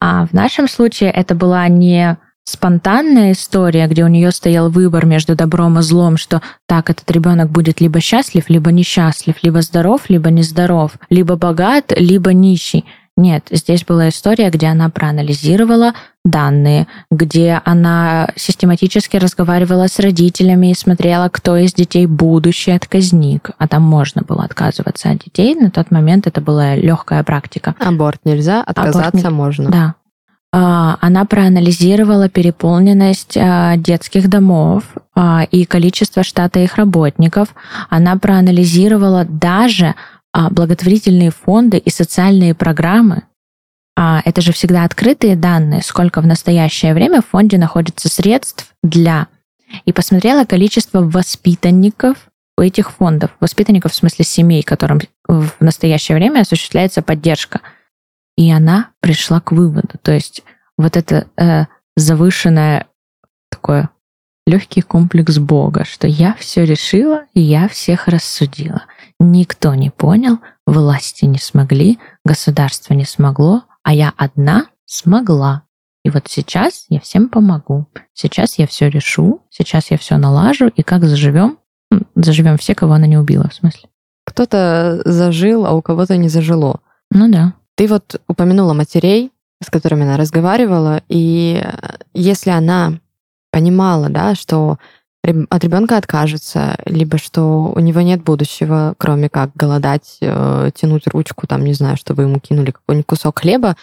А 0.00 0.26
в 0.26 0.34
нашем 0.34 0.68
случае 0.68 1.10
это 1.10 1.34
была 1.34 1.66
не 1.68 2.18
спонтанная 2.44 3.32
история, 3.32 3.86
где 3.86 4.04
у 4.04 4.08
нее 4.08 4.30
стоял 4.32 4.70
выбор 4.70 5.06
между 5.06 5.36
добром 5.36 5.78
и 5.78 5.82
злом, 5.82 6.16
что 6.16 6.42
так 6.66 6.90
этот 6.90 7.10
ребенок 7.10 7.50
будет 7.50 7.80
либо 7.80 8.00
счастлив, 8.00 8.48
либо 8.48 8.72
несчастлив, 8.72 9.36
либо 9.42 9.62
здоров, 9.62 10.02
либо 10.08 10.30
нездоров, 10.30 10.92
либо 11.10 11.36
богат, 11.36 11.92
либо 11.96 12.32
нищий. 12.32 12.84
Нет, 13.16 13.48
здесь 13.50 13.84
была 13.84 14.08
история, 14.08 14.48
где 14.48 14.68
она 14.68 14.88
проанализировала 14.88 15.92
данные, 16.24 16.86
где 17.10 17.60
она 17.64 18.30
систематически 18.36 19.18
разговаривала 19.18 19.86
с 19.86 19.98
родителями 19.98 20.70
и 20.70 20.74
смотрела, 20.74 21.28
кто 21.28 21.56
из 21.58 21.74
детей 21.74 22.06
будущий 22.06 22.70
отказник. 22.70 23.50
А 23.58 23.68
там 23.68 23.82
можно 23.82 24.22
было 24.22 24.44
отказываться 24.44 25.10
от 25.10 25.24
детей. 25.24 25.54
На 25.54 25.70
тот 25.70 25.90
момент 25.90 26.26
это 26.26 26.40
была 26.40 26.74
легкая 26.74 27.22
практика. 27.22 27.74
Аборт 27.78 28.20
нельзя, 28.24 28.62
отказаться 28.62 29.08
Аборт 29.08 29.24
не... 29.24 29.30
можно. 29.30 29.70
Да. 29.70 29.94
А, 30.54 30.98
она 31.00 31.24
проанализировала 31.24 32.28
переполненность 32.28 33.36
а, 33.38 33.76
детских 33.76 34.28
домов 34.28 34.84
а, 35.14 35.46
и 35.50 35.64
количество 35.64 36.22
штата 36.22 36.60
их 36.60 36.76
работников. 36.76 37.54
Она 37.88 38.16
проанализировала 38.16 39.24
даже 39.24 39.94
благотворительные 40.34 41.30
фонды 41.30 41.76
и 41.76 41.90
социальные 41.90 42.54
программы, 42.54 43.24
это 43.94 44.40
же 44.40 44.54
всегда 44.54 44.84
открытые 44.84 45.36
данные, 45.36 45.82
сколько 45.82 46.22
в 46.22 46.26
настоящее 46.26 46.94
время 46.94 47.20
в 47.20 47.26
фонде 47.26 47.58
находится 47.58 48.08
средств 48.08 48.72
для. 48.82 49.26
И 49.84 49.92
посмотрела 49.92 50.46
количество 50.46 51.02
воспитанников 51.02 52.16
у 52.56 52.62
этих 52.62 52.92
фондов. 52.92 53.32
Воспитанников 53.40 53.92
в 53.92 53.94
смысле 53.94 54.24
семей, 54.24 54.62
которым 54.62 55.02
в 55.28 55.50
настоящее 55.60 56.16
время 56.16 56.40
осуществляется 56.40 57.02
поддержка. 57.02 57.60
И 58.36 58.50
она 58.50 58.90
пришла 59.00 59.40
к 59.40 59.52
выводу. 59.52 59.98
То 60.02 60.12
есть 60.12 60.42
вот 60.78 60.96
это 60.96 61.28
э, 61.36 61.66
завышенное 61.96 62.86
такое 63.50 63.90
легкий 64.46 64.82
комплекс 64.82 65.38
Бога, 65.38 65.84
что 65.84 66.06
я 66.06 66.34
все 66.34 66.64
решила, 66.64 67.24
и 67.34 67.40
я 67.40 67.68
всех 67.68 68.08
рассудила. 68.08 68.82
Никто 69.20 69.74
не 69.74 69.90
понял, 69.90 70.38
власти 70.66 71.24
не 71.26 71.38
смогли, 71.38 71.98
государство 72.24 72.94
не 72.94 73.04
смогло, 73.04 73.64
а 73.82 73.94
я 73.94 74.12
одна 74.16 74.66
смогла. 74.86 75.64
И 76.04 76.10
вот 76.10 76.24
сейчас 76.26 76.86
я 76.88 76.98
всем 76.98 77.28
помогу. 77.28 77.86
Сейчас 78.12 78.58
я 78.58 78.66
все 78.66 78.90
решу, 78.90 79.42
сейчас 79.50 79.90
я 79.90 79.98
все 79.98 80.16
налажу, 80.16 80.68
и 80.68 80.82
как 80.82 81.04
заживем? 81.04 81.58
Заживем 82.16 82.58
все, 82.58 82.74
кого 82.74 82.94
она 82.94 83.06
не 83.06 83.18
убила, 83.18 83.48
в 83.48 83.54
смысле. 83.54 83.88
Кто-то 84.24 85.02
зажил, 85.04 85.66
а 85.66 85.72
у 85.72 85.82
кого-то 85.82 86.16
не 86.16 86.28
зажило. 86.28 86.80
Ну 87.10 87.30
да. 87.30 87.54
Ты 87.76 87.88
вот 87.88 88.20
упомянула 88.28 88.74
матерей, 88.74 89.32
с 89.62 89.70
которыми 89.70 90.02
она 90.02 90.16
разговаривала, 90.16 91.02
и 91.08 91.64
если 92.14 92.50
она 92.50 92.98
понимала, 93.50 94.08
да, 94.08 94.34
что 94.34 94.78
от 95.22 95.64
ребенка 95.64 95.98
откажется, 95.98 96.76
либо 96.84 97.16
что 97.16 97.72
у 97.74 97.78
него 97.78 98.00
нет 98.00 98.24
будущего, 98.24 98.94
кроме 98.98 99.28
как 99.28 99.54
голодать, 99.54 100.18
э, 100.20 100.70
тянуть 100.74 101.06
ручку, 101.06 101.46
там, 101.46 101.64
не 101.64 101.74
знаю, 101.74 101.96
чтобы 101.96 102.22
ему 102.22 102.40
кинули 102.40 102.72
какой-нибудь 102.72 103.06
кусок 103.06 103.38
хлеба, 103.38 103.76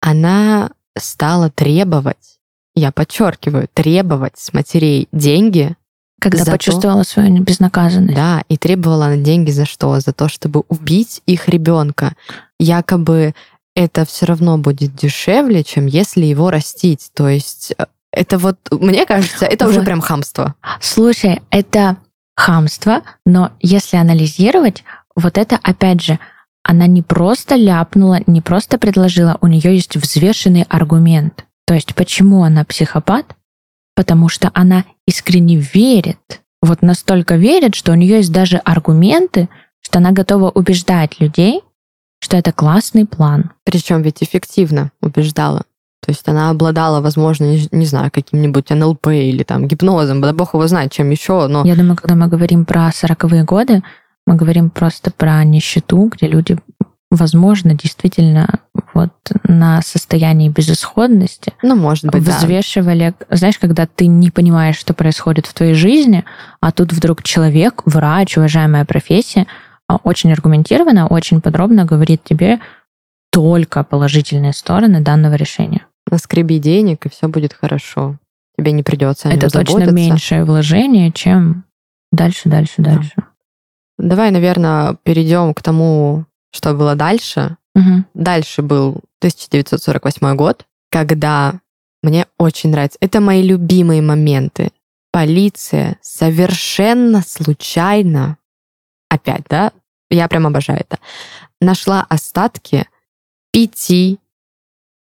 она 0.00 0.70
стала 0.96 1.50
требовать 1.50 2.38
я 2.78 2.92
подчеркиваю, 2.92 3.68
требовать 3.72 4.38
с 4.38 4.52
матерей 4.52 5.08
деньги 5.12 5.76
Когда 6.20 6.44
За 6.44 6.50
почувствовала 6.50 7.04
свою 7.04 7.42
безнаказанность. 7.42 8.14
Да, 8.14 8.42
и 8.48 8.56
требовала 8.56 9.06
она 9.06 9.16
деньги 9.16 9.50
за 9.50 9.66
что? 9.66 10.00
За 10.00 10.12
то, 10.12 10.28
чтобы 10.28 10.64
убить 10.68 11.22
их 11.26 11.48
ребенка. 11.48 12.14
Якобы 12.58 13.34
это 13.76 14.04
все 14.04 14.26
равно 14.26 14.58
будет 14.58 14.96
дешевле, 14.96 15.62
чем 15.62 15.86
если 15.86 16.24
его 16.24 16.50
растить. 16.50 17.10
То 17.14 17.28
есть 17.28 17.72
э, 17.78 17.86
это 18.12 18.36
вот, 18.38 18.56
мне 18.72 19.06
кажется, 19.06 19.46
это 19.46 19.68
уже 19.68 19.78
Вот. 19.78 19.84
прям 19.84 20.00
хамство. 20.00 20.56
Слушай, 20.80 21.40
это 21.50 21.96
хамство, 22.34 23.02
но 23.24 23.52
если 23.60 23.96
анализировать, 23.96 24.82
вот 25.14 25.38
это 25.38 25.58
опять 25.62 26.02
же, 26.02 26.18
она 26.64 26.86
не 26.86 27.02
просто 27.02 27.54
ляпнула, 27.54 28.20
не 28.26 28.40
просто 28.40 28.78
предложила, 28.78 29.38
у 29.40 29.46
нее 29.46 29.74
есть 29.74 29.96
взвешенный 29.96 30.66
аргумент. 30.68 31.44
То 31.66 31.74
есть 31.74 31.94
почему 31.94 32.42
она 32.42 32.64
психопат? 32.64 33.36
Потому 33.94 34.28
что 34.28 34.50
она 34.54 34.84
искренне 35.08 35.56
верит, 35.56 36.42
вот 36.60 36.82
настолько 36.82 37.36
верит, 37.36 37.74
что 37.74 37.92
у 37.92 37.94
нее 37.94 38.16
есть 38.16 38.30
даже 38.30 38.58
аргументы, 38.58 39.48
что 39.80 40.00
она 40.00 40.12
готова 40.12 40.50
убеждать 40.50 41.18
людей, 41.18 41.62
что 42.20 42.36
это 42.36 42.52
классный 42.52 43.06
план. 43.06 43.52
Причем 43.64 44.02
ведь 44.02 44.22
эффективно 44.22 44.92
убеждала. 45.00 45.62
То 46.04 46.10
есть 46.10 46.28
она 46.28 46.50
обладала, 46.50 47.00
возможно, 47.00 47.44
не, 47.44 47.68
не 47.72 47.86
знаю, 47.86 48.10
каким-нибудь 48.12 48.68
НЛП 48.68 49.08
или 49.08 49.44
там 49.44 49.66
гипнозом, 49.66 50.20
да 50.20 50.34
бог 50.34 50.52
его 50.52 50.66
знает, 50.66 50.92
чем 50.92 51.10
еще, 51.10 51.46
но 51.48 51.64
Я 51.64 51.74
думаю, 51.74 51.96
когда 51.96 52.14
мы 52.14 52.28
говорим 52.28 52.66
про 52.66 52.92
сороковые 52.92 53.44
годы, 53.44 53.82
мы 54.26 54.36
говорим 54.36 54.68
просто 54.68 55.10
про 55.10 55.42
нищету, 55.42 56.10
где 56.14 56.28
люди, 56.28 56.58
возможно, 57.10 57.74
действительно 57.74 58.60
вот 58.94 59.12
на 59.44 59.80
состоянии 59.82 60.48
безысходности 60.48 61.52
ну, 61.62 61.76
может 61.76 62.06
быть, 62.06 62.24
да. 62.24 62.36
взвешивали, 62.36 63.14
знаешь, 63.30 63.58
когда 63.58 63.86
ты 63.86 64.06
не 64.06 64.30
понимаешь, 64.30 64.76
что 64.76 64.94
происходит 64.94 65.46
в 65.46 65.54
твоей 65.54 65.74
жизни, 65.74 66.24
а 66.60 66.72
тут 66.72 66.92
вдруг 66.92 67.22
человек, 67.22 67.82
врач, 67.86 68.36
уважаемая 68.36 68.84
профессия, 68.84 69.46
а, 69.88 69.96
очень 69.96 70.32
аргументированно, 70.32 71.06
очень 71.06 71.40
подробно 71.40 71.84
говорит 71.84 72.22
тебе 72.24 72.60
только 73.30 73.84
положительные 73.84 74.52
стороны 74.52 75.00
данного 75.00 75.34
решения. 75.34 75.86
Наскреби 76.10 76.58
денег, 76.58 77.06
и 77.06 77.10
все 77.10 77.28
будет 77.28 77.52
хорошо. 77.52 78.16
Тебе 78.56 78.72
не 78.72 78.82
придется 78.82 79.28
о 79.28 79.32
Это 79.32 79.48
точно 79.50 79.72
заботиться. 79.72 79.94
меньшее 79.94 80.44
вложение, 80.44 81.12
чем 81.12 81.64
дальше, 82.12 82.48
дальше, 82.48 82.74
Да. 82.78 82.94
дальше. 82.94 83.14
Давай, 83.98 84.30
наверное, 84.30 84.96
перейдем 85.02 85.54
к 85.54 85.62
тому, 85.62 86.24
что 86.52 86.74
было 86.74 86.94
дальше. 86.94 87.56
Мгм. 87.74 88.06
Дальше 88.14 88.62
был 88.62 89.00
1948 89.20 90.34
год, 90.36 90.66
когда 90.90 91.60
мне 92.02 92.26
очень 92.38 92.70
нравится. 92.70 92.98
Это 93.00 93.20
мои 93.20 93.42
любимые 93.42 94.02
моменты. 94.02 94.70
Полиция 95.10 95.98
совершенно 96.00 97.22
случайно, 97.22 98.36
опять, 99.08 99.44
да, 99.48 99.72
я 100.10 100.28
прям 100.28 100.46
обожаю 100.46 100.80
это, 100.80 100.98
нашла 101.60 102.06
остатки 102.08 102.86
пяти, 103.52 104.18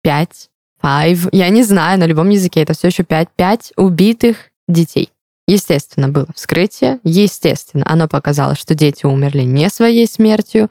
пять, 0.02 0.48
five, 0.82 1.28
я 1.32 1.48
не 1.48 1.64
знаю, 1.64 1.98
на 1.98 2.06
любом 2.06 2.30
языке 2.30 2.62
это 2.62 2.74
все 2.74 2.88
еще 2.88 3.02
пять, 3.02 3.28
пять 3.34 3.72
убитых 3.76 4.50
детей. 4.68 5.10
Естественно, 5.48 6.08
было 6.08 6.26
вскрытие, 6.34 6.98
естественно, 7.04 7.84
оно 7.86 8.08
показало, 8.08 8.56
что 8.56 8.74
дети 8.74 9.06
умерли 9.06 9.42
не 9.42 9.68
своей 9.70 10.06
смертью, 10.06 10.70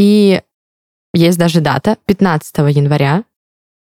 и 0.00 0.40
есть 1.12 1.38
даже 1.38 1.60
дата, 1.60 1.98
15 2.06 2.56
января 2.74 3.24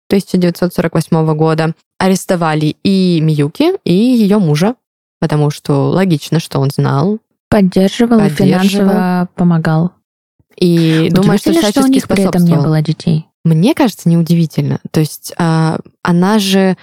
1948 0.06 1.34
года, 1.34 1.74
арестовали 1.98 2.76
и 2.84 3.18
Миюки, 3.20 3.72
и 3.82 3.92
ее 3.92 4.38
мужа, 4.38 4.76
потому 5.18 5.50
что 5.50 5.90
логично, 5.90 6.38
что 6.38 6.60
он 6.60 6.70
знал, 6.70 7.18
Поддерживал, 7.48 8.18
и 8.20 8.30
Поддерживал. 8.30 8.90
финансово 8.90 9.28
помогал. 9.34 9.92
и 10.56 11.08
думаю, 11.10 11.38
что 11.38 11.52
что 11.52 11.82
у 11.82 11.86
них 11.86 12.06
при 12.06 12.22
этом 12.22 12.44
не 12.44 12.54
было 12.54 12.80
детей. 12.80 13.26
Мне 13.44 13.74
кажется, 13.74 14.08
неудивительно. 14.08 14.78
То 14.92 15.00
есть 15.00 15.34
а, 15.36 15.78
она 16.02 16.38
же, 16.38 16.76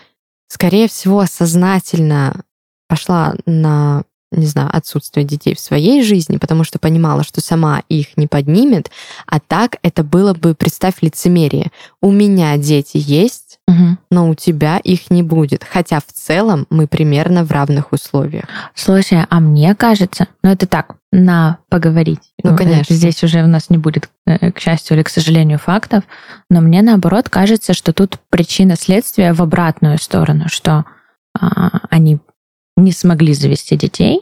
скорее 0.49 0.89
всего, 0.89 1.25
сознательно 1.25 2.43
пошла 2.89 3.35
на, 3.45 4.03
не 4.31 4.45
знаю, 4.45 4.69
отсутствие 4.71 5.25
детей 5.25 5.55
в 5.55 5.59
своей 5.59 6.03
жизни, 6.03 6.37
потому 6.37 6.63
что 6.63 6.79
понимала, 6.79 7.23
что 7.23 7.41
сама 7.41 7.81
их 7.89 8.15
не 8.17 8.27
поднимет, 8.27 8.89
а 9.25 9.39
так 9.39 9.75
это 9.83 10.03
было 10.03 10.33
бы, 10.33 10.55
представь, 10.55 10.95
лицемерие. 11.01 11.71
У 12.01 12.11
меня 12.11 12.57
дети 12.57 12.97
есть, 12.97 13.59
Мгм. 13.67 13.99
но 14.09 14.29
у 14.29 14.35
тебя 14.35 14.77
их 14.77 15.11
не 15.11 15.21
будет. 15.23 15.63
Хотя 15.69 15.99
в 15.99 16.11
целом 16.11 16.65
мы 16.69 16.87
примерно 16.87 17.43
в 17.43 17.51
равных 17.51 17.91
условиях. 17.91 18.45
Слушай, 18.73 19.25
а 19.29 19.39
мне 19.39 19.75
кажется, 19.75 20.27
ну 20.43 20.49
это 20.51 20.65
так, 20.65 20.95
на 21.11 21.57
поговорить. 21.69 22.19
Ну, 22.43 22.53
Э, 22.53 22.57
конечно. 22.57 22.95
Здесь 22.95 23.21
уже 23.23 23.43
у 23.43 23.47
нас 23.47 23.69
не 23.69 23.77
будет, 23.77 24.09
э, 24.25 24.51
к 24.51 24.59
счастью 24.59 24.95
или 24.95 25.03
к 25.03 25.09
сожалению, 25.09 25.59
фактов, 25.59 26.03
но 26.49 26.61
мне 26.61 26.81
наоборот 26.81 27.27
кажется, 27.29 27.73
что 27.73 27.91
тут 27.91 28.17
причина 28.29 28.75
следствия 28.77 29.33
в 29.33 29.41
обратную 29.41 29.97
сторону, 29.99 30.45
что 30.47 30.85
а, 31.39 31.81
они 31.89 32.19
не 32.77 32.91
смогли 32.91 33.33
завести 33.33 33.75
детей, 33.77 34.21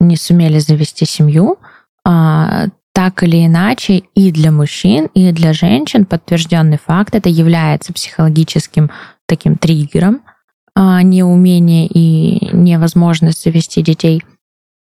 не 0.00 0.16
сумели 0.16 0.58
завести 0.58 1.06
семью, 1.06 1.58
а, 2.04 2.66
так 2.92 3.22
или 3.22 3.44
иначе 3.44 4.04
и 4.14 4.30
для 4.32 4.50
мужчин, 4.50 5.08
и 5.14 5.32
для 5.32 5.52
женщин 5.52 6.06
подтвержденный 6.06 6.78
факт, 6.78 7.14
это 7.14 7.28
является 7.28 7.92
психологическим 7.92 8.90
таким 9.26 9.56
триггером, 9.56 10.22
а, 10.74 11.02
неумение 11.02 11.86
и 11.86 12.54
невозможность 12.54 13.44
завести 13.44 13.82
детей. 13.82 14.22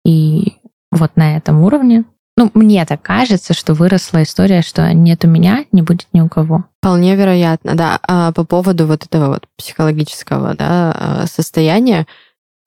И 0.04 0.54
вот 0.90 1.16
на 1.16 1.36
этом 1.36 1.62
уровне, 1.62 2.04
ну, 2.36 2.50
мне 2.54 2.84
так 2.86 3.02
кажется, 3.02 3.54
что 3.54 3.74
выросла 3.74 4.22
история, 4.22 4.62
что 4.62 4.92
нет 4.94 5.24
у 5.24 5.28
меня, 5.28 5.66
не 5.72 5.82
будет 5.82 6.08
ни 6.12 6.20
у 6.20 6.28
кого. 6.28 6.64
Вполне 6.80 7.14
вероятно, 7.14 7.74
да. 7.74 7.98
А 8.02 8.32
по 8.32 8.44
поводу 8.44 8.86
вот 8.86 9.04
этого 9.04 9.28
вот 9.28 9.46
психологического 9.56 10.54
да, 10.54 10.92
а, 10.96 11.26
состояния, 11.26 12.06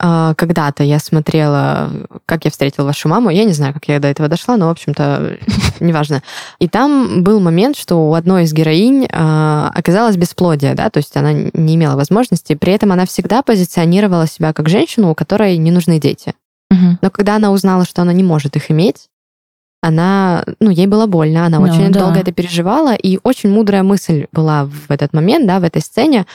когда-то 0.00 0.82
я 0.82 0.98
смотрела, 0.98 1.90
как 2.26 2.44
я 2.44 2.50
встретила 2.50 2.84
вашу 2.84 3.08
маму. 3.08 3.30
Я 3.30 3.44
не 3.44 3.52
знаю, 3.52 3.72
как 3.72 3.86
я 3.88 4.00
до 4.00 4.08
этого 4.08 4.28
дошла, 4.28 4.56
но, 4.56 4.66
в 4.66 4.70
общем-то, 4.70 5.38
неважно. 5.80 6.22
И 6.58 6.68
там 6.68 7.22
был 7.22 7.40
момент, 7.40 7.76
что 7.76 8.08
у 8.08 8.14
одной 8.14 8.44
из 8.44 8.52
героинь 8.52 9.06
а, 9.10 9.70
оказалось 9.74 10.16
бесплодие, 10.16 10.74
да, 10.74 10.90
то 10.90 10.98
есть 10.98 11.16
она 11.16 11.32
не 11.32 11.76
имела 11.76 11.96
возможности. 11.96 12.54
При 12.54 12.72
этом 12.72 12.92
она 12.92 13.06
всегда 13.06 13.42
позиционировала 13.42 14.26
себя 14.26 14.52
как 14.52 14.68
женщину, 14.68 15.10
у 15.10 15.14
которой 15.14 15.56
не 15.58 15.70
нужны 15.70 16.00
дети. 16.00 16.34
Мгм. 16.70 16.98
Но 17.00 17.10
когда 17.10 17.36
она 17.36 17.52
узнала, 17.52 17.84
что 17.84 18.02
она 18.02 18.12
не 18.12 18.24
может 18.24 18.56
их 18.56 18.70
иметь, 18.70 19.08
она, 19.80 20.44
ну, 20.60 20.70
ей 20.70 20.86
было 20.86 21.06
больно, 21.06 21.46
она 21.46 21.60
Ну, 21.60 21.66
очень 21.66 21.92
да. 21.92 22.00
долго 22.00 22.18
это 22.18 22.32
переживала, 22.32 22.94
и 22.94 23.18
очень 23.22 23.50
мудрая 23.50 23.82
мысль 23.82 24.26
была 24.32 24.64
в 24.64 24.90
этот 24.90 25.12
момент, 25.12 25.46
да, 25.46 25.60
в 25.60 25.64
этой 25.64 25.82
сцене. 25.82 26.26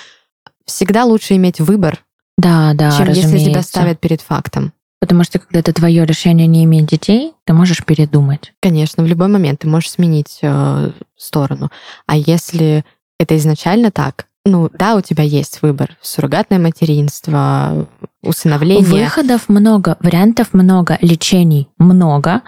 Всегда 0.65 1.03
лучше 1.03 1.35
иметь 1.35 1.59
выбор, 1.59 1.99
Да, 2.39 2.71
да, 2.73 2.91
чем 2.91 3.09
если 3.09 3.21
тебя 3.21 3.37
разумеется. 3.37 3.69
ставят 3.69 3.99
перед 3.99 4.21
фактом. 4.21 4.71
Потому 5.01 5.23
что 5.23 5.39
когда 5.39 5.59
это 5.59 5.73
твое 5.73 6.05
решение 6.05 6.47
не 6.47 6.63
иметь 6.63 6.87
детей, 6.87 7.33
ты 7.45 7.53
можешь 7.53 7.83
передумать. 7.85 8.53
Конечно, 8.61 9.03
в 9.03 9.07
любой 9.07 9.27
момент 9.27 9.59
ты 9.59 9.67
можешь 9.67 9.91
сменить 9.91 10.39
э, 10.41 10.91
сторону. 11.17 11.69
А 12.05 12.15
если 12.15 12.85
это 13.17 13.37
изначально 13.37 13.91
так, 13.91 14.27
ну 14.45 14.69
да, 14.73 14.95
у 14.95 15.01
тебя 15.01 15.23
есть 15.23 15.61
выбор. 15.61 15.97
Суррогатное 16.01 16.59
материнство, 16.59 17.87
усыновление. 18.21 19.03
Выходов 19.03 19.49
много, 19.49 19.97
вариантов 19.99 20.53
много, 20.53 20.97
лечений 21.01 21.67
много. 21.77 22.41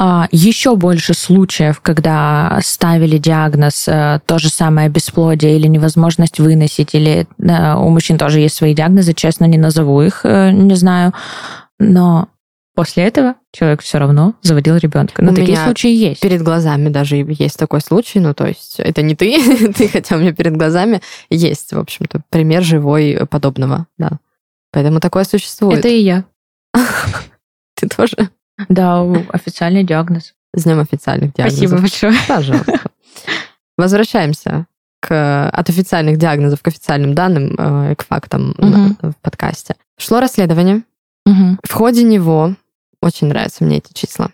А 0.00 0.28
еще 0.30 0.76
больше 0.76 1.12
случаев, 1.12 1.80
когда 1.80 2.60
ставили 2.62 3.18
диагноз 3.18 3.88
э, 3.88 4.20
то 4.26 4.38
же 4.38 4.48
самое 4.48 4.88
бесплодие 4.88 5.56
или 5.56 5.66
невозможность 5.66 6.38
выносить, 6.38 6.94
или 6.94 7.26
э, 7.40 7.74
у 7.74 7.88
мужчин 7.88 8.16
тоже 8.16 8.38
есть 8.38 8.54
свои 8.54 8.74
диагнозы, 8.74 9.12
честно, 9.12 9.46
не 9.46 9.58
назову 9.58 10.00
их, 10.00 10.20
э, 10.22 10.52
не 10.52 10.76
знаю. 10.76 11.14
Но 11.80 12.28
после 12.76 13.08
этого 13.08 13.34
человек 13.52 13.82
все 13.82 13.98
равно 13.98 14.34
заводил 14.40 14.76
ребенка. 14.76 15.20
Но 15.20 15.32
У 15.32 15.34
такие 15.34 15.56
случаи 15.56 15.90
есть. 15.90 16.20
Перед 16.20 16.42
глазами 16.42 16.90
даже 16.90 17.16
есть 17.16 17.58
такой 17.58 17.80
случай, 17.80 18.20
ну 18.20 18.34
то 18.34 18.46
есть 18.46 18.78
это 18.78 19.02
не 19.02 19.16
ты, 19.16 19.72
ты, 19.72 19.88
хотя 19.88 20.14
у 20.14 20.20
меня 20.20 20.32
перед 20.32 20.56
глазами 20.56 21.00
есть, 21.28 21.72
в 21.72 21.78
общем-то, 21.78 22.22
пример 22.30 22.62
живой 22.62 23.26
подобного, 23.28 23.88
да. 23.98 24.20
Поэтому 24.70 25.00
такое 25.00 25.24
существует. 25.24 25.80
Это 25.80 25.88
и 25.88 25.98
я. 26.02 26.24
Ты 27.74 27.88
тоже 27.88 28.30
Да, 28.68 29.02
у- 29.02 29.24
официальный 29.30 29.84
диагноз. 29.84 30.34
с 30.54 30.64
днем 30.64 30.80
официальных 30.80 31.34
диагнозов. 31.34 31.58
Спасибо 31.58 31.80
большое. 31.80 32.14
Пожалуйста. 32.26 32.80
Возвращаемся 33.76 34.66
к, 35.00 35.48
от 35.50 35.68
официальных 35.68 36.16
диагнозов 36.18 36.62
к 36.62 36.68
официальным 36.68 37.14
данным, 37.14 37.54
э, 37.56 37.94
к 37.94 38.04
фактам 38.04 38.54
Мгм. 38.58 38.96
на- 39.00 39.10
в 39.12 39.16
подкасте. 39.22 39.76
Шло 39.98 40.20
расследование. 40.20 40.82
Мгм. 41.26 41.60
В 41.62 41.72
ходе 41.72 42.02
него, 42.02 42.54
очень 43.02 43.28
нравятся 43.28 43.62
мне 43.64 43.78
эти 43.78 43.92
числа, 43.92 44.30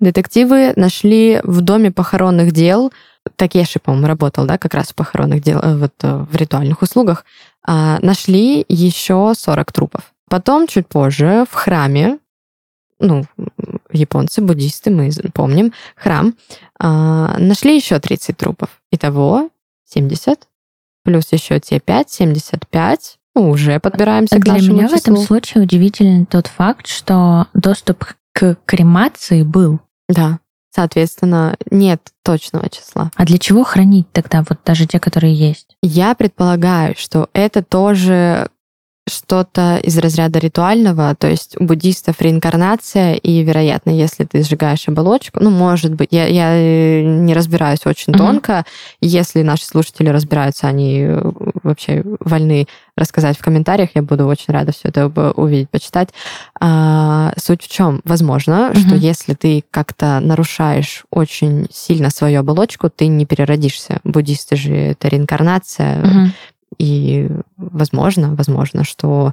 детективы 0.00 0.72
нашли 0.76 1.40
в 1.44 1.60
доме 1.60 1.90
похоронных 1.90 2.52
дел, 2.52 2.92
Такеши, 3.36 3.78
по-моему, 3.78 4.06
работал, 4.06 4.44
да, 4.44 4.58
как 4.58 4.74
раз 4.74 4.88
в 4.88 4.94
похоронных 4.94 5.40
дел, 5.42 5.58
э, 5.62 5.76
вот 5.76 5.92
э, 6.02 6.26
в 6.30 6.36
ритуальных 6.36 6.82
услугах, 6.82 7.24
А, 7.66 7.98
нашли 8.02 8.62
еще 8.68 9.32
40 9.34 9.72
трупов. 9.72 10.12
Потом, 10.28 10.66
чуть 10.66 10.86
позже, 10.86 11.46
в 11.50 11.54
храме, 11.54 12.18
ну, 13.04 13.24
японцы, 13.92 14.40
буддисты, 14.40 14.90
мы 14.90 15.10
помним, 15.32 15.72
храм, 15.96 16.34
а, 16.78 17.36
нашли 17.38 17.76
еще 17.76 17.98
30 17.98 18.36
трупов. 18.36 18.68
Итого 18.90 19.50
70, 19.84 20.48
плюс 21.04 21.32
еще 21.32 21.60
те 21.60 21.80
5, 21.80 22.10
75. 22.10 23.18
Ну, 23.36 23.50
уже 23.50 23.80
подбираемся 23.80 24.36
Для 24.38 24.44
к 24.44 24.56
нашему 24.56 24.76
меня 24.76 24.88
числу. 24.88 24.98
в 24.98 25.00
этом 25.00 25.16
случае 25.18 25.64
удивительный 25.64 26.24
тот 26.24 26.46
факт, 26.46 26.86
что 26.86 27.46
доступ 27.52 28.04
к 28.32 28.56
кремации 28.64 29.42
был. 29.42 29.80
Да, 30.08 30.38
соответственно, 30.74 31.56
нет 31.70 32.00
точного 32.22 32.68
числа. 32.68 33.10
А 33.16 33.24
для 33.24 33.38
чего 33.38 33.64
хранить 33.64 34.10
тогда 34.12 34.44
вот 34.48 34.58
даже 34.64 34.86
те, 34.86 35.00
которые 35.00 35.34
есть? 35.34 35.76
Я 35.82 36.14
предполагаю, 36.14 36.94
что 36.96 37.28
это 37.32 37.62
тоже 37.62 38.48
что-то 39.06 39.76
из 39.82 39.98
разряда 39.98 40.38
ритуального, 40.38 41.14
то 41.14 41.28
есть 41.28 41.56
у 41.60 41.64
буддистов 41.64 42.22
реинкарнация, 42.22 43.14
и, 43.14 43.42
вероятно, 43.42 43.90
если 43.90 44.24
ты 44.24 44.42
сжигаешь 44.42 44.88
оболочку, 44.88 45.40
ну, 45.42 45.50
может 45.50 45.92
быть, 45.92 46.08
я, 46.10 46.26
я 46.26 46.54
э, 46.54 47.02
не 47.02 47.34
разбираюсь 47.34 47.84
очень 47.84 48.12
Мгм. 48.14 48.18
тонко, 48.18 48.64
если 49.02 49.42
наши 49.42 49.66
слушатели 49.66 50.08
разбираются, 50.08 50.68
они 50.68 51.00
э, 51.02 51.32
вообще 51.62 52.02
вольны 52.20 52.66
рассказать 52.96 53.36
в 53.36 53.42
комментариях, 53.42 53.90
я 53.94 54.02
буду 54.02 54.26
очень 54.26 54.54
рада 54.54 54.72
все 54.72 54.88
это 54.88 55.06
увидеть, 55.08 55.68
почитать. 55.68 56.08
А, 56.60 57.32
суть 57.36 57.62
в 57.62 57.68
чем? 57.68 58.00
Возможно, 58.04 58.70
Мгм. 58.72 58.80
что 58.80 58.96
если 58.96 59.34
ты 59.34 59.64
как-то 59.70 60.20
нарушаешь 60.20 61.04
очень 61.10 61.66
сильно 61.70 62.08
свою 62.10 62.40
оболочку, 62.40 62.88
ты 62.88 63.08
не 63.08 63.26
переродишься. 63.26 63.98
Буддисты 64.04 64.56
же 64.56 64.74
это 64.74 65.08
реинкарнация, 65.08 65.98
Мгм. 65.98 66.32
И 66.78 67.28
возможно, 67.56 68.34
возможно, 68.34 68.84
что 68.84 69.32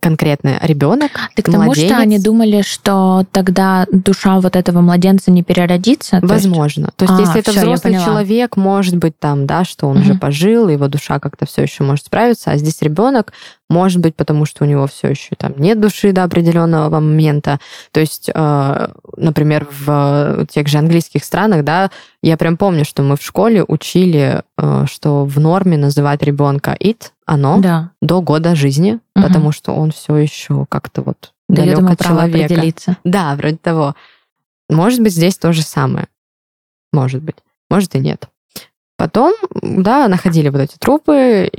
конкретно 0.00 0.58
ребенок, 0.62 1.12
Ты 1.36 1.42
к 1.42 1.50
тому, 1.50 1.72
что 1.74 1.96
они 1.98 2.18
думали, 2.18 2.62
что 2.62 3.24
тогда 3.30 3.86
душа 3.92 4.40
вот 4.40 4.56
этого 4.56 4.80
младенца 4.80 5.30
не 5.30 5.42
переродится? 5.44 6.20
То 6.20 6.26
есть- 6.34 6.46
возможно. 6.46 6.90
То 6.96 7.04
есть, 7.04 7.14
А, 7.16 7.20
если 7.20 7.38
это 7.40 7.50
всё, 7.52 7.60
я 7.60 7.66
взрослый 7.66 7.94
человек, 8.04 8.56
может 8.56 8.96
быть, 8.96 9.18
там, 9.18 9.46
да, 9.46 9.64
что 9.64 9.86
он 9.86 9.96
Мгм. 9.98 10.02
уже 10.02 10.14
пожил, 10.18 10.68
его 10.68 10.88
душа 10.88 11.20
как-то 11.20 11.46
все 11.46 11.62
еще 11.62 11.84
может 11.84 12.06
справиться, 12.06 12.50
а 12.50 12.56
здесь 12.56 12.82
ребенок, 12.82 13.32
может 13.68 14.00
быть, 14.00 14.14
потому 14.14 14.44
что 14.46 14.64
у 14.64 14.66
него 14.66 14.86
все 14.86 15.08
еще 15.08 15.34
там 15.36 15.54
нет 15.58 15.80
души 15.80 16.12
до 16.12 16.22
определенного 16.24 16.88
момента. 17.00 17.58
То 17.90 18.00
есть, 18.00 18.30
э, 18.32 18.88
например, 19.16 19.66
в 19.84 20.46
тех 20.48 20.68
же 20.68 20.78
английских 20.78 21.24
странах, 21.24 21.64
да, 21.64 21.90
я 22.22 22.36
прям 22.36 22.56
помню, 22.56 22.84
что 22.84 23.02
мы 23.02 23.16
в 23.16 23.22
школе 23.22 23.64
учили, 23.66 24.42
э, 24.56 24.84
что 24.88 25.24
в 25.24 25.40
норме 25.40 25.76
называть 25.76 26.22
ребенка 26.22 26.76
it, 26.80 27.10
оно, 27.24 27.58
Да. 27.60 27.90
до 28.00 28.20
года 28.22 28.54
жизни, 28.54 29.00
Мгм. 29.16 29.24
потому 29.26 29.50
что 29.52 29.72
он 29.74 29.90
все 29.90 30.14
еще 30.16 30.64
как-то 30.68 31.02
вот 31.02 31.32
Дает 31.48 31.74
далек 31.76 31.90
от 31.90 32.06
человека. 32.06 32.44
определиться. 32.44 32.96
Да, 33.04 33.34
вроде 33.34 33.56
того. 33.56 33.94
Может 34.68 35.00
быть, 35.00 35.12
здесь 35.12 35.36
то 35.38 35.52
же 35.52 35.62
самое. 35.62 36.06
Может 36.92 37.22
быть. 37.22 37.36
Может 37.68 37.94
и 37.96 37.98
нет. 37.98 38.28
Потом, 38.96 39.34
да, 39.60 40.08
находили 40.08 40.48
вот 40.48 40.60
эти 40.60 40.76
трупы. 40.78 41.50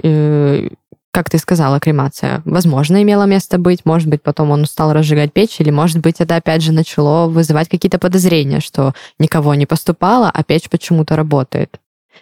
Как 1.18 1.32
ты 1.32 1.40
сказала, 1.40 1.80
кремация, 1.80 2.44
возможно, 2.46 3.02
имела 3.02 3.24
место 3.24 3.58
быть. 3.58 3.86
Может 3.86 4.08
быть, 4.08 4.22
потом 4.22 4.52
он 4.52 4.68
стал 4.68 4.94
разжигать 4.94 5.34
печь, 5.34 5.60
или, 5.60 5.72
может 5.72 5.98
быть, 5.98 6.18
это 6.20 6.36
опять 6.36 6.62
же 6.62 6.72
начало 6.72 7.28
вызывать 7.28 7.70
какие-то 7.70 7.98
подозрения, 7.98 8.60
что 8.60 8.94
никого 9.18 9.56
не 9.56 9.66
поступало, 9.66 10.30
а 10.32 10.44
печь 10.44 10.70
почему-то 10.70 11.16
работает. 11.16 11.80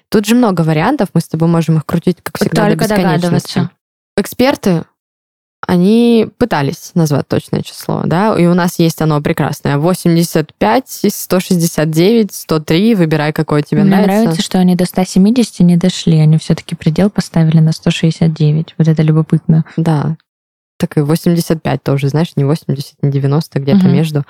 Тут 0.07 0.25
же 0.25 0.33
много 0.35 0.61
вариантов, 0.61 1.09
мы 1.13 1.19
с 1.19 1.27
тобой 1.27 1.49
можем 1.49 1.75
их 1.75 1.85
крутить, 1.85 2.19
как 2.23 2.37
всегда, 2.37 2.67
Только 2.67 2.87
до 2.87 2.95
бесконечности. 2.95 3.69
Эксперты, 4.15 4.85
они 5.67 6.27
пытались 6.37 6.91
назвать 6.93 7.27
точное 7.27 7.61
число, 7.61 8.03
да, 8.05 8.37
и 8.37 8.45
у 8.45 8.53
нас 8.53 8.79
есть 8.79 9.01
оно 9.01 9.21
прекрасное. 9.21 9.77
85, 9.77 11.05
169, 11.09 12.33
103, 12.33 12.95
выбирай, 12.95 13.33
какое 13.33 13.61
тебе 13.61 13.81
Мне 13.81 13.91
нравится. 13.91 14.21
нравится, 14.21 14.41
что 14.43 14.59
они 14.59 14.75
до 14.75 14.85
170 14.85 15.59
не 15.61 15.77
дошли. 15.77 16.19
Они 16.19 16.37
все-таки 16.37 16.75
предел 16.75 17.09
поставили 17.09 17.59
на 17.59 17.71
169. 17.71 18.75
Вот 18.77 18.87
это 18.87 19.01
любопытно. 19.01 19.65
Да. 19.77 20.17
Так 20.77 20.97
и 20.97 21.01
85 21.01 21.81
тоже, 21.83 22.09
знаешь, 22.09 22.33
не 22.35 22.43
80, 22.43 22.95
не 23.01 23.11
90, 23.11 23.59
где-то 23.59 23.85
Мгм. 23.85 23.93
между. 23.93 24.23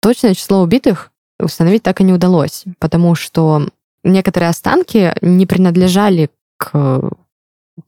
Точное 0.00 0.34
число 0.34 0.60
убитых 0.62 1.10
установить 1.40 1.82
так 1.82 2.00
и 2.00 2.04
не 2.04 2.12
удалось, 2.12 2.64
потому 2.78 3.14
что 3.14 3.68
некоторые 4.04 4.50
останки 4.50 5.14
не 5.22 5.46
принадлежали 5.46 6.30
к 6.56 7.10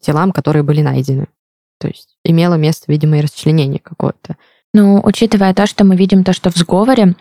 телам, 0.01 0.31
которые 0.33 0.63
были 0.63 0.83
найдены. 0.83 1.27
То 1.81 1.89
есть 1.89 2.17
имело 2.25 2.55
место, 2.55 2.85
видимо, 2.89 3.19
и 3.19 3.23
расчленение 3.23 3.81
какое-то. 3.81 4.37
Ну, 4.75 5.01
учитывая 5.03 5.55
то, 5.55 5.67
что 5.67 5.85
мы 5.85 5.97
видим 5.97 6.23
то, 6.23 6.33
что 6.33 6.51
в 6.51 6.57
сговоре, 6.57 7.17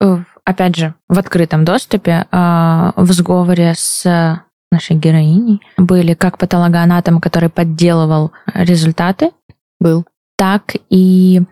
э, 0.00 0.18
опять 0.44 0.76
же, 0.76 0.94
в 1.08 1.18
открытом 1.18 1.64
доступе, 1.64 2.26
а, 2.32 2.92
в 2.96 3.12
сговоре 3.12 3.74
с 3.76 4.42
нашей 4.72 4.96
героиней 4.96 5.60
были 5.76 6.14
как 6.14 6.38
патологоанатом, 6.38 7.20
который 7.20 7.50
подделывал 7.50 8.32
результаты, 8.52 9.30
Был. 9.78 10.04
так 10.36 10.74
и 10.90 11.42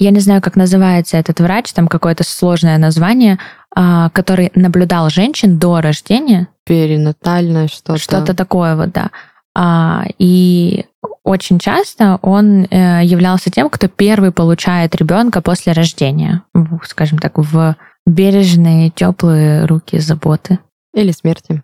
я 0.00 0.10
не 0.12 0.20
знаю, 0.20 0.40
как 0.40 0.56
называется 0.56 1.18
этот 1.18 1.40
врач, 1.40 1.72
там 1.74 1.86
какое-то 1.86 2.24
сложное 2.24 2.78
название, 2.78 3.38
а, 3.74 4.08
который 4.10 4.50
наблюдал 4.54 5.10
женщин 5.10 5.58
до 5.58 5.82
рождения, 5.82 6.48
Перинатальное 6.64 7.68
что-то. 7.68 7.98
что-то 7.98 8.34
такое 8.34 8.76
вот, 8.76 8.92
да. 8.92 9.10
А, 9.54 10.04
и 10.18 10.84
очень 11.24 11.58
часто 11.58 12.18
он 12.22 12.64
э, 12.64 13.04
являлся 13.04 13.50
тем, 13.50 13.68
кто 13.68 13.88
первый 13.88 14.32
получает 14.32 14.94
ребенка 14.96 15.40
после 15.42 15.72
рождения, 15.72 16.42
скажем 16.84 17.18
так, 17.18 17.38
в 17.38 17.76
бережные, 18.06 18.90
теплые 18.90 19.64
руки 19.66 19.98
заботы. 19.98 20.58
Или 20.94 21.12
смерти. 21.12 21.62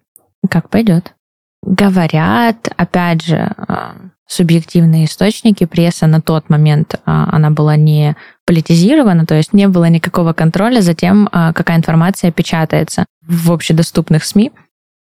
Как 0.48 0.70
пойдет. 0.70 1.14
Говорят, 1.62 2.72
опять 2.76 3.24
же, 3.24 3.52
а, 3.56 3.96
субъективные 4.28 5.06
источники, 5.06 5.64
пресса 5.64 6.06
на 6.06 6.20
тот 6.20 6.48
момент, 6.48 7.00
а, 7.04 7.28
она 7.32 7.50
была 7.50 7.74
не 7.76 8.16
политизирована, 8.46 9.26
то 9.26 9.34
есть 9.34 9.52
не 9.52 9.66
было 9.66 9.86
никакого 9.86 10.32
контроля 10.32 10.80
за 10.80 10.94
тем, 10.94 11.28
какая 11.32 11.76
информация 11.78 12.30
печатается 12.30 13.06
в 13.26 13.50
общедоступных 13.50 14.24
СМИ. 14.24 14.52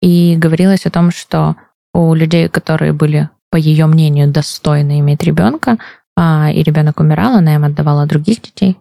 И 0.01 0.35
говорилось 0.37 0.85
о 0.85 0.91
том, 0.91 1.11
что 1.11 1.57
у 1.93 2.13
людей, 2.13 2.49
которые 2.49 2.93
были, 2.93 3.29
по 3.49 3.57
ее 3.57 3.85
мнению, 3.85 4.31
достойны 4.31 4.99
иметь 4.99 5.23
ребенка, 5.23 5.77
а, 6.15 6.51
и 6.51 6.63
ребенок 6.63 6.99
умирал, 6.99 7.35
она 7.35 7.55
им 7.55 7.63
отдавала 7.63 8.05
других 8.05 8.41
детей. 8.41 8.77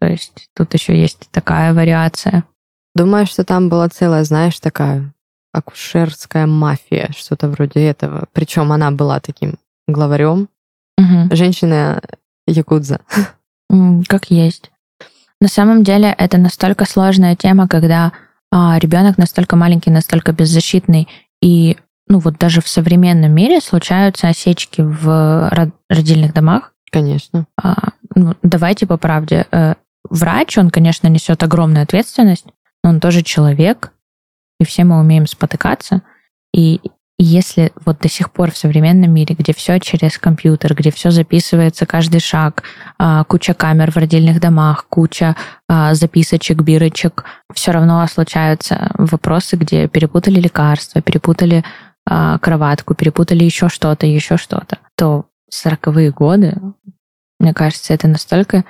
То 0.00 0.06
есть 0.08 0.48
тут 0.56 0.72
еще 0.74 0.98
есть 0.98 1.28
такая 1.30 1.74
вариация. 1.74 2.44
Думаю, 2.94 3.26
что 3.26 3.44
там 3.44 3.68
была 3.68 3.88
целая, 3.88 4.24
знаешь, 4.24 4.58
такая 4.58 5.12
акушерская 5.52 6.46
мафия, 6.46 7.10
что-то 7.16 7.48
вроде 7.48 7.80
этого. 7.80 8.26
Причем 8.32 8.72
она 8.72 8.90
была 8.90 9.20
таким 9.20 9.56
главарем. 9.86 10.48
Мгм. 10.96 11.34
Женщина 11.34 12.00
якудза. 12.46 13.00
Как 14.08 14.30
есть. 14.30 14.70
На 15.40 15.48
самом 15.48 15.84
деле 15.84 16.14
это 16.16 16.38
настолько 16.38 16.84
сложная 16.84 17.36
тема, 17.36 17.68
когда 17.68 18.12
ребенок 18.52 19.16
настолько 19.16 19.56
маленький, 19.56 19.90
настолько 19.90 20.32
беззащитный, 20.32 21.08
и 21.40 21.76
ну 22.10 22.18
вот 22.18 22.36
даже 22.38 22.60
в 22.60 22.68
современном 22.68 23.32
мире 23.32 23.60
случаются 23.60 24.28
осечки 24.28 24.82
в 24.82 25.08
ро- 25.08 25.72
родильных 25.88 26.34
домах. 26.34 26.74
Конечно. 26.90 27.46
А, 27.56 27.90
ну, 28.16 28.34
давайте 28.42 28.86
по 28.86 28.98
правде. 28.98 29.46
э, 29.52 29.74
Врач, 30.08 30.58
он, 30.58 30.70
конечно, 30.70 31.06
несет 31.06 31.42
огромную 31.44 31.84
ответственность, 31.84 32.46
но 32.82 32.90
он 32.90 33.00
тоже 33.00 33.22
человек, 33.22 33.92
и 34.58 34.64
все 34.64 34.82
мы 34.82 34.98
умеем 34.98 35.26
спотыкаться. 35.26 36.02
И 36.52 36.80
и 37.20 37.22
если 37.22 37.70
вот 37.84 37.98
до 37.98 38.08
сих 38.08 38.30
пор 38.32 38.50
в 38.50 38.56
современном 38.56 39.12
мире, 39.12 39.36
где 39.38 39.52
все 39.52 39.78
через 39.78 40.16
компьютер, 40.16 40.74
где 40.74 40.90
все 40.90 41.10
записывается, 41.10 41.84
каждый 41.84 42.18
шаг, 42.18 42.62
а, 42.98 43.24
куча 43.24 43.52
камер 43.52 43.90
в 43.90 43.98
родильных 43.98 44.40
домах, 44.40 44.86
куча 44.88 45.36
а, 45.68 45.92
записочек, 45.92 46.62
бирочек, 46.62 47.24
все 47.52 47.72
равно 47.72 48.06
случаются 48.06 48.90
вопросы, 48.96 49.56
где 49.56 49.86
перепутали 49.86 50.40
лекарства, 50.40 51.02
перепутали 51.02 51.62
а, 52.12 52.38
кроватку, 52.38 52.94
перепутали 52.94 53.44
еще 53.44 53.68
что-то, 53.68 54.04
еще 54.04 54.36
что-то, 54.36 54.78
то 54.96 55.26
40-е 55.54 56.10
годы, 56.10 56.60
мне 57.38 57.54
кажется, 57.54 57.94
это 57.94 58.08
настолько 58.08 58.64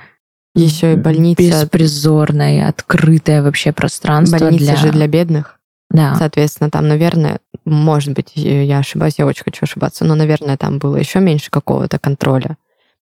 Еще 0.54 0.92
и 0.92 0.96
больница. 0.96 1.42
беспризорное, 1.42 2.68
открытое 2.68 3.42
вообще 3.42 3.72
пространство 3.72 4.38
Больница 4.38 4.64
для... 4.64 4.76
же 4.76 4.92
для 4.92 5.06
бедных. 5.08 5.58
Да. 5.90 6.14
Соответственно, 6.16 6.70
там, 6.70 6.86
наверное, 6.86 7.40
может 7.64 8.14
быть, 8.14 8.32
я 8.34 8.78
ошибаюсь, 8.78 9.14
я 9.16 9.24
очень 9.26 9.44
хочу 9.44 9.64
ошибаться, 9.64 10.04
но, 10.04 10.14
наверное, 10.14 10.58
там 10.58 10.78
было 10.78 10.96
еще 10.96 11.20
меньше 11.20 11.50
какого-то 11.50 11.98
контроля. 11.98 12.58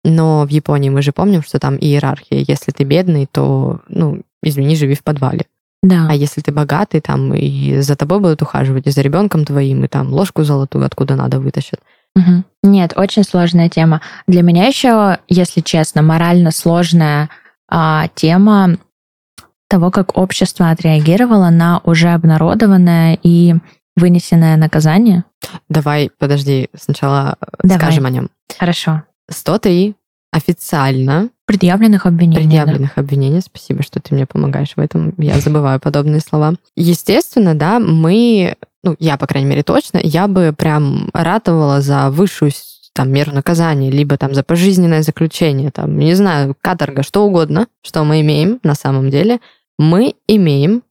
Но 0.04 0.46
в 0.46 0.48
Японии 0.48 0.90
мы 0.90 1.02
же 1.02 1.10
помним, 1.10 1.42
что 1.42 1.58
там 1.58 1.76
иерархия. 1.76 2.44
Если 2.46 2.70
ты 2.70 2.84
бедный, 2.84 3.26
то, 3.26 3.80
ну, 3.88 4.22
извини, 4.44 4.76
живи 4.76 4.94
в 4.94 5.02
подвале. 5.02 5.46
Да. 5.82 6.06
А 6.10 6.14
если 6.14 6.40
ты 6.42 6.52
богатый, 6.52 7.00
там 7.00 7.34
и 7.34 7.80
за 7.80 7.96
тобой 7.96 8.20
будут 8.20 8.42
ухаживать, 8.42 8.86
и 8.86 8.90
за 8.90 9.00
ребенком 9.00 9.44
твоим, 9.44 9.84
и 9.84 9.88
там 9.88 10.12
ложку 10.12 10.44
золотую 10.44 10.84
откуда 10.84 11.16
надо 11.16 11.40
вытащат. 11.40 11.80
Угу. 12.16 12.44
Нет, 12.64 12.92
очень 12.96 13.24
сложная 13.24 13.68
тема. 13.68 14.00
Для 14.26 14.42
меня 14.42 14.66
еще, 14.66 15.18
если 15.28 15.60
честно, 15.60 16.02
морально 16.02 16.50
сложная 16.50 17.30
а, 17.68 18.08
тема 18.14 18.76
того, 19.68 19.90
как 19.90 20.18
общество 20.18 20.70
отреагировало 20.70 21.48
на 21.50 21.80
уже 21.84 22.08
обнародованное 22.08 23.18
и 23.22 23.54
вынесенное 23.96 24.56
наказание. 24.56 25.24
Давай, 25.68 26.10
подожди, 26.18 26.68
сначала 26.76 27.36
Давай. 27.62 27.78
скажем 27.78 28.06
о 28.06 28.10
нем. 28.10 28.30
Хорошо. 28.58 29.04
103 29.30 29.94
официально 30.32 31.30
Предъявленных 31.46 32.06
обвинений. 32.06 32.42
предъявленных 32.42 32.96
обвинений. 32.96 33.40
Спасибо, 33.40 33.82
что 33.82 34.00
ты 34.00 34.14
мне 34.14 34.26
помогаешь 34.26 34.74
в 34.76 34.78
этом. 34.78 35.14
Я 35.18 35.40
забываю 35.40 35.80
подобные 35.80 36.20
слова. 36.20 36.54
Естественно, 36.76 37.54
да, 37.56 37.80
мы, 37.80 38.56
ну, 38.84 38.94
я, 39.00 39.16
по 39.16 39.26
крайней 39.26 39.48
мере, 39.48 39.62
точно, 39.64 39.98
я 40.02 40.28
бы 40.28 40.54
прям 40.56 41.10
ратовала 41.12 41.80
за 41.80 42.10
высшую 42.10 42.52
там 42.92 43.10
меру 43.10 43.32
наказания, 43.32 43.90
либо 43.90 44.16
там 44.16 44.34
за 44.34 44.42
пожизненное 44.42 45.02
заключение, 45.02 45.70
там, 45.70 45.98
не 45.98 46.14
знаю, 46.14 46.56
каторга, 46.60 47.02
что 47.02 47.24
угодно, 47.24 47.66
что 47.82 48.04
мы 48.04 48.20
имеем 48.20 48.60
на 48.62 48.74
самом 48.74 49.10
деле. 49.10 49.40
Мы 49.78 50.14
имеем 50.28 50.82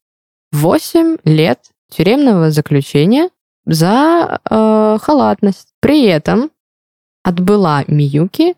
8 0.52 1.18
лет 1.24 1.60
тюремного 1.90 2.52
заключения 2.52 3.30
за 3.66 4.40
э, 4.50 4.98
халатность. 5.02 5.68
При 5.80 6.06
этом 6.06 6.52
отбыла 7.24 7.84
Миюки 7.88 8.56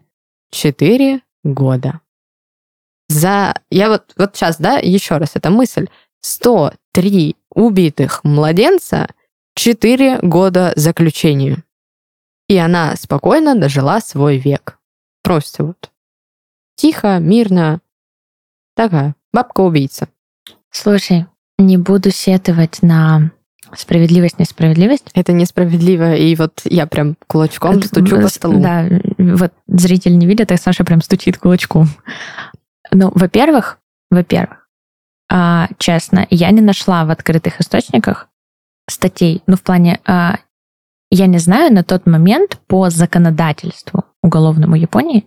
4 0.52 1.22
года. 1.44 2.02
За... 3.08 3.56
Я 3.70 3.90
вот, 3.90 4.14
вот 4.16 4.36
сейчас, 4.36 4.58
да, 4.58 4.78
еще 4.78 5.18
раз, 5.18 5.32
эта 5.36 5.50
мысль. 5.50 5.88
103 6.22 7.36
убитых 7.54 8.24
младенца, 8.24 9.10
4 9.56 10.20
года 10.22 10.74
заключению. 10.76 11.64
И 12.48 12.58
она 12.58 12.96
спокойно 12.96 13.56
дожила 13.56 14.00
свой 14.02 14.38
век. 14.38 14.78
Просто 15.24 15.64
вот. 15.64 15.92
Тихо, 16.76 17.18
мирно. 17.20 17.82
Такая 18.76 19.16
бабка-убийца. 19.34 20.10
Слушай, 20.70 21.28
не 21.58 21.78
буду 21.78 22.12
сетовать 22.12 22.82
на 22.82 23.32
справедливость, 23.76 24.40
несправедливость. 24.40 25.10
Это 25.14 25.34
несправедливо, 25.34 26.16
и 26.16 26.36
вот 26.36 26.62
я 26.66 26.88
прям 26.88 27.16
кулачком 27.28 27.78
Это, 27.78 27.88
стучу 27.88 28.18
э, 28.18 28.22
по 28.22 28.28
столу. 28.28 28.62
Да, 28.62 28.88
вот 29.18 29.54
зритель 29.68 30.18
не 30.18 30.26
видит, 30.26 30.52
а 30.52 30.58
Саша 30.58 30.84
прям 30.84 31.02
стучит 31.02 31.38
кулачком. 31.38 31.88
Ну, 32.92 33.12
во-первых, 33.16 33.80
во-первых, 34.10 34.68
а, 35.32 35.70
честно, 35.78 36.28
я 36.30 36.52
не 36.52 36.62
нашла 36.62 37.06
в 37.06 37.10
открытых 37.10 37.62
источниках 37.62 38.28
статей, 38.90 39.42
ну, 39.48 39.56
в 39.56 39.62
плане, 39.62 40.00
а, 40.06 40.40
я 41.10 41.28
не 41.28 41.38
знаю 41.38 41.74
на 41.74 41.84
тот 41.84 42.06
момент 42.06 42.60
по 42.68 42.90
законодательству 42.90 44.04
уголовному 44.22 44.76
Японии, 44.76 45.26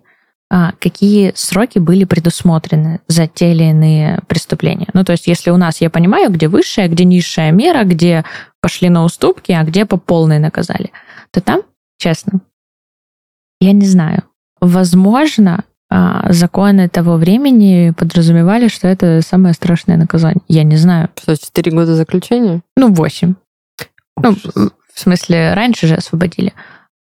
какие 0.51 1.33
сроки 1.35 1.79
были 1.79 2.05
предусмотрены 2.05 3.01
за 3.09 3.27
те 3.27 3.53
или 3.53 3.65
иные 3.65 4.21
преступления. 4.29 4.89
Ну, 4.93 5.05
то 5.05 5.13
есть, 5.13 5.27
если 5.27 5.51
у 5.51 5.57
нас, 5.57 5.81
я 5.81 5.91
понимаю, 5.91 6.31
где 6.31 6.49
высшая, 6.49 6.89
где 6.89 7.05
низшая 7.05 7.51
мера, 7.51 7.85
где 7.85 8.25
пошли 8.61 8.89
на 8.89 9.05
уступки, 9.05 9.53
а 9.53 9.65
где 9.65 9.85
по 9.85 9.97
полной 9.97 10.39
наказали, 10.39 10.93
то 11.33 11.41
там, 11.41 11.63
честно, 11.99 12.41
я 13.61 13.73
не 13.73 13.87
знаю. 13.87 14.23
Возможно, 14.61 15.65
а, 15.91 16.33
законы 16.33 16.89
того 16.89 17.17
времени 17.17 17.93
подразумевали, 17.97 18.69
что 18.69 18.89
это 18.89 19.21
самое 19.23 19.55
страшное 19.55 19.97
наказание. 19.97 20.43
Я 20.49 20.65
не 20.65 20.77
знаю. 20.77 21.11
Что, 21.21 21.37
4 21.37 21.71
года 21.71 21.95
заключения? 21.95 22.63
Ну, 22.77 22.93
8. 22.93 23.35
Ну, 24.23 24.37
в 24.95 25.01
смысле, 25.01 25.55
раньше 25.55 25.87
же 25.87 25.95
освободили. 25.95 26.53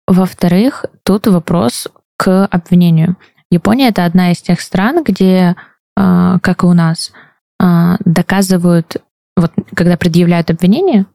Во-вторых, 0.06 0.84
тут 1.04 1.26
вопрос 1.26 1.88
к 2.16 2.46
обвинению. 2.46 3.16
Япония 3.50 3.88
это 3.88 4.04
одна 4.04 4.32
из 4.32 4.42
тех 4.42 4.60
стран, 4.60 5.04
где, 5.04 5.54
а, 5.96 6.38
как 6.40 6.62
и 6.62 6.66
у 6.66 6.72
нас, 6.72 7.12
а, 7.60 7.96
доказывают, 8.04 8.96
вот 9.36 9.52
когда 9.74 9.96
предъявляют 9.96 10.50
обвинение, 10.50 11.06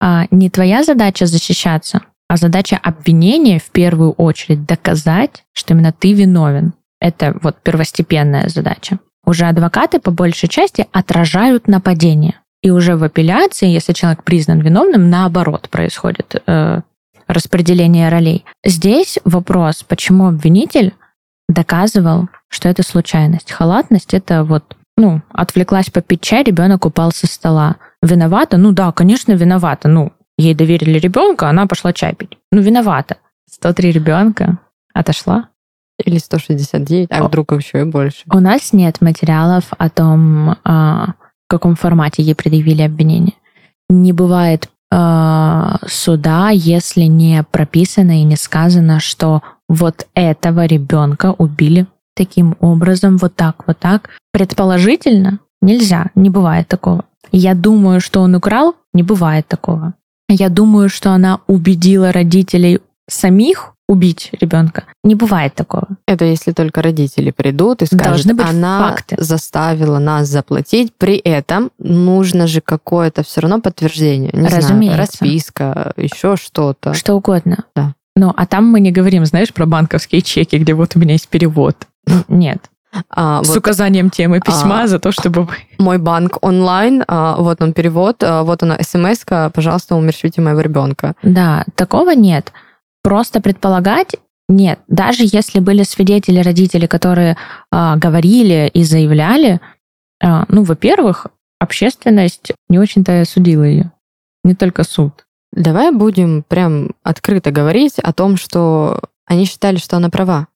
а, 0.00 0.26
не 0.30 0.50
твоя 0.50 0.82
задача 0.82 1.26
защищаться, 1.26 2.02
а 2.28 2.36
задача 2.36 2.76
обвинения 2.76 3.58
в 3.58 3.70
первую 3.70 4.12
очередь 4.12 4.66
доказать, 4.66 5.44
что 5.52 5.74
именно 5.74 5.92
ты 5.92 6.12
виновен. 6.12 6.74
Это 7.00 7.36
вот 7.42 7.62
первостепенная 7.62 8.48
задача. 8.48 8.98
Уже 9.24 9.46
адвокаты 9.46 9.98
по 10.00 10.10
большей 10.10 10.48
части 10.48 10.86
отражают 10.92 11.68
нападение. 11.68 12.40
И 12.62 12.70
уже 12.70 12.96
в 12.96 13.04
апелляции, 13.04 13.68
если 13.68 13.92
человек 13.92 14.24
признан 14.24 14.60
виновным, 14.60 15.10
наоборот 15.10 15.68
происходит 15.70 16.42
э, 16.46 16.80
распределение 17.28 18.08
ролей. 18.08 18.44
Здесь 18.64 19.18
вопрос, 19.24 19.84
почему 19.84 20.26
обвинитель 20.26 20.94
доказывал, 21.48 22.28
что 22.48 22.68
это 22.68 22.82
случайность. 22.82 23.52
Халатность 23.52 24.14
это 24.14 24.44
вот, 24.44 24.76
ну, 24.96 25.22
отвлеклась 25.32 25.90
попить 25.90 26.22
чай, 26.22 26.42
ребенок 26.42 26.86
упал 26.86 27.12
со 27.12 27.26
стола. 27.26 27.76
Виновата? 28.02 28.56
Ну 28.56 28.72
да, 28.72 28.92
конечно, 28.92 29.32
виновата. 29.32 29.88
Ну, 29.88 30.12
ей 30.36 30.54
доверили 30.54 30.98
ребенка, 30.98 31.48
она 31.48 31.66
пошла 31.66 31.92
чай 31.92 32.14
пить. 32.14 32.38
Ну, 32.50 32.60
виновата. 32.60 33.18
103 33.50 33.92
ребенка 33.92 34.58
отошла. 34.94 35.48
Или 36.04 36.18
169, 36.18 37.08
а 37.10 37.24
вдруг 37.24 37.52
еще 37.52 37.80
и 37.80 37.84
больше. 37.84 38.22
У 38.32 38.38
нас 38.38 38.72
нет 38.72 39.00
материалов 39.00 39.64
о 39.76 39.90
том, 39.90 40.56
а, 40.62 41.14
в 41.46 41.48
каком 41.48 41.74
формате 41.74 42.22
ей 42.22 42.36
предъявили 42.36 42.82
обвинение. 42.82 43.34
Не 43.88 44.12
бывает 44.12 44.68
суда, 44.90 46.48
если 46.50 47.02
не 47.02 47.42
прописано 47.42 48.20
и 48.20 48.24
не 48.24 48.36
сказано, 48.36 49.00
что 49.00 49.42
вот 49.68 50.06
этого 50.14 50.64
ребенка 50.64 51.34
убили 51.36 51.86
таким 52.16 52.56
образом, 52.60 53.16
вот 53.18 53.36
так, 53.36 53.66
вот 53.66 53.78
так. 53.78 54.10
Предположительно, 54.32 55.40
нельзя, 55.60 56.10
не 56.14 56.30
бывает 56.30 56.68
такого. 56.68 57.04
Я 57.32 57.54
думаю, 57.54 58.00
что 58.00 58.20
он 58.22 58.34
украл, 58.34 58.74
не 58.92 59.02
бывает 59.02 59.46
такого. 59.46 59.94
Я 60.28 60.48
думаю, 60.48 60.88
что 60.88 61.12
она 61.12 61.40
убедила 61.46 62.12
родителей 62.12 62.80
самих 63.08 63.74
убить 63.88 64.30
ребенка. 64.40 64.84
Не 65.02 65.14
бывает 65.14 65.54
такого. 65.54 65.88
Это 66.06 66.24
если 66.26 66.52
только 66.52 66.82
родители 66.82 67.30
придут 67.30 67.82
и 67.82 67.86
скажут, 67.86 68.04
Должны 68.04 68.34
быть 68.34 68.46
она 68.48 68.90
факты. 68.90 69.16
заставила 69.18 69.98
нас 69.98 70.28
заплатить. 70.28 70.92
При 70.98 71.16
этом 71.16 71.70
нужно 71.78 72.46
же 72.46 72.60
какое-то 72.60 73.22
все 73.22 73.40
равно 73.40 73.60
подтверждение. 73.60 74.30
Не 74.34 74.48
знаю, 74.48 74.56
Разумеется. 74.62 74.98
расписка, 74.98 75.92
еще 75.96 76.36
что-то. 76.36 76.92
Что 76.94 77.14
угодно. 77.14 77.64
Да. 77.74 77.94
Ну, 78.14 78.32
а 78.36 78.46
там 78.46 78.66
мы 78.66 78.80
не 78.80 78.90
говорим, 78.92 79.24
знаешь, 79.24 79.52
про 79.54 79.64
банковские 79.64 80.22
чеки, 80.22 80.56
где 80.56 80.74
вот 80.74 80.94
у 80.96 80.98
меня 80.98 81.12
есть 81.12 81.28
перевод. 81.28 81.76
Нет. 82.28 82.58
А, 83.10 83.44
С 83.44 83.48
вот 83.48 83.58
указанием 83.58 84.10
темы 84.10 84.40
письма 84.40 84.82
А. 84.82 84.86
за 84.88 84.98
то, 84.98 85.12
чтобы... 85.12 85.42
вы- 85.44 85.54
мой 85.78 85.98
банк 85.98 86.38
онлайн, 86.42 87.04
а, 87.06 87.36
вот 87.36 87.62
он 87.62 87.72
перевод, 87.74 88.16
а, 88.22 88.42
вот 88.42 88.62
она 88.62 88.78
смс 88.82 89.24
пожалуйста, 89.54 89.94
умерщвите 89.94 90.40
моего 90.40 90.60
ребенка. 90.60 91.14
Да, 91.22 91.64
такого 91.74 92.10
нет. 92.10 92.52
Просто 93.02 93.40
предполагать 93.40 94.16
нет. 94.48 94.80
Даже 94.88 95.24
если 95.24 95.60
были 95.60 95.82
свидетели, 95.82 96.40
родители, 96.40 96.86
которые 96.86 97.36
а, 97.70 97.96
говорили 97.96 98.70
и 98.72 98.82
заявляли, 98.82 99.60
а, 100.22 100.46
ну, 100.48 100.62
во-первых, 100.62 101.26
общественность 101.60 102.52
не 102.68 102.78
очень-то 102.78 103.24
судила 103.24 103.64
ее. 103.64 103.92
Не 104.44 104.54
только 104.54 104.84
суд. 104.84 105.26
Давай 105.52 105.90
будем 105.92 106.42
прям 106.42 106.90
открыто 107.02 107.50
говорить 107.50 107.98
о 107.98 108.12
том, 108.12 108.36
что 108.36 109.00
они 109.26 109.44
считали, 109.44 109.76
что 109.76 109.96
она 109.96 110.08
права. 110.08 110.48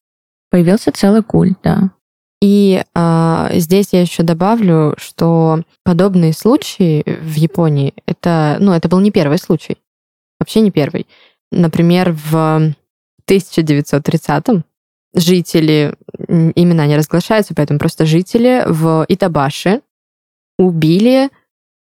Появился 0.50 0.92
целый 0.92 1.22
культ, 1.22 1.58
да. 1.62 1.90
И 2.42 2.82
а, 2.94 3.50
здесь 3.52 3.88
я 3.92 4.00
еще 4.00 4.22
добавлю, 4.22 4.94
что 4.98 5.62
подобные 5.84 6.32
случаи 6.32 7.04
в 7.06 7.34
Японии 7.34 7.94
это, 8.04 8.56
ну, 8.58 8.72
это 8.72 8.88
был 8.88 8.98
не 9.00 9.12
первый 9.12 9.38
случай, 9.38 9.78
вообще 10.40 10.60
не 10.60 10.72
первый. 10.72 11.06
Например, 11.52 12.12
в 12.12 12.74
1930-м 13.28 14.64
жители, 15.14 15.94
имена 16.28 16.86
не 16.86 16.96
разглашаются, 16.96 17.54
поэтому 17.54 17.78
просто 17.78 18.06
жители 18.06 18.64
в 18.66 19.04
Итабаши 19.08 19.82
убили 20.58 21.30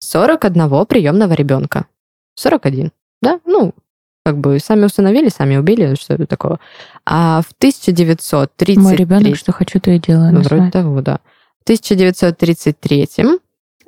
41 0.00 0.86
приемного 0.86 1.32
ребенка. 1.32 1.86
41, 2.34 2.92
да? 3.22 3.40
Ну, 3.46 3.72
как 4.24 4.38
бы 4.38 4.58
сами 4.58 4.84
установили, 4.84 5.30
сами 5.30 5.56
убили, 5.56 5.94
что 5.94 6.14
это 6.14 6.26
такого. 6.26 6.60
А 7.06 7.40
в 7.40 7.52
1933... 7.58 8.76
Мой 8.76 8.94
ребенок, 8.94 9.36
что 9.36 9.52
хочу, 9.52 9.80
то 9.80 9.90
и 9.90 9.98
делаю. 9.98 10.34
Ну, 10.34 10.40
вроде 10.42 10.70
того, 10.70 11.00
да. 11.00 11.20
В 11.60 11.62
1933 11.62 13.08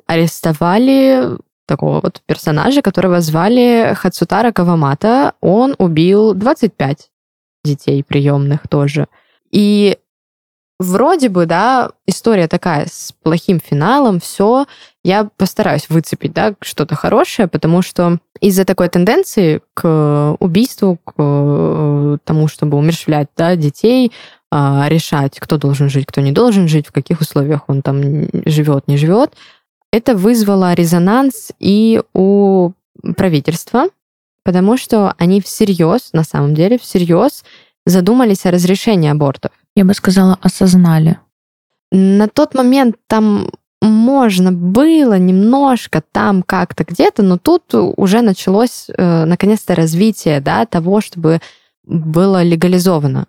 арестовали 0.07 1.37
такого 1.69 2.01
вот 2.01 2.21
персонажа, 2.25 2.81
которого 2.81 3.21
звали 3.21 3.93
Хацутара 3.95 4.51
Кавамата. 4.51 5.33
Он 5.39 5.75
убил 5.77 6.33
25 6.33 7.09
детей 7.63 8.03
приемных 8.03 8.67
тоже. 8.67 9.07
И 9.51 9.97
вроде 10.79 11.29
бы, 11.29 11.45
да, 11.45 11.91
история 12.07 12.47
такая 12.47 12.87
с 12.91 13.13
плохим 13.23 13.59
финалом, 13.59 14.19
все, 14.19 14.65
я 15.03 15.29
постараюсь 15.37 15.89
выцепить, 15.89 16.33
да, 16.33 16.55
что-то 16.61 16.95
хорошее, 16.95 17.47
потому 17.47 17.81
что 17.81 18.17
из-за 18.41 18.65
такой 18.65 18.89
тенденции 18.89 19.61
к 19.73 20.35
убийству, 20.39 20.97
к 21.03 21.13
э, 21.17 22.17
тому, 22.23 22.47
чтобы 22.47 22.77
умерщвлять, 22.77 23.27
да, 23.37 23.55
детей, 23.55 24.11
а, 24.51 24.87
решать, 24.89 25.39
кто 25.39 25.57
должен 25.57 25.89
жить, 25.89 26.07
кто 26.07 26.21
не 26.21 26.31
должен 26.31 26.67
жить, 26.67 26.87
в 26.87 26.91
каких 26.91 27.21
условиях 27.21 27.61
он 27.67 27.83
там 27.83 28.27
живет, 28.45 28.87
не 28.87 28.97
живет, 28.97 29.33
это 29.91 30.15
вызвало 30.15 30.73
резонанс 30.73 31.51
и 31.59 32.01
у 32.13 32.71
правительства, 33.15 33.85
потому 34.43 34.77
что 34.77 35.13
они 35.17 35.41
всерьез, 35.41 36.09
на 36.13 36.23
самом 36.23 36.53
деле, 36.55 36.77
всерьез 36.77 37.43
задумались 37.85 38.45
о 38.45 38.51
разрешении 38.51 39.09
абортов. 39.09 39.51
Я 39.75 39.85
бы 39.85 39.93
сказала, 39.93 40.37
осознали. 40.41 41.19
На 41.91 42.27
тот 42.27 42.53
момент 42.53 42.97
там 43.07 43.49
можно 43.81 44.51
было 44.51 45.17
немножко 45.17 46.03
там 46.11 46.43
как-то 46.43 46.83
где-то, 46.83 47.23
но 47.23 47.37
тут 47.37 47.73
уже 47.73 48.21
началось 48.21 48.87
э, 48.89 49.25
наконец-то 49.25 49.73
развитие 49.73 50.41
да, 50.41 50.65
того, 50.65 51.01
чтобы 51.01 51.39
было 51.83 52.43
легализовано. 52.43 53.27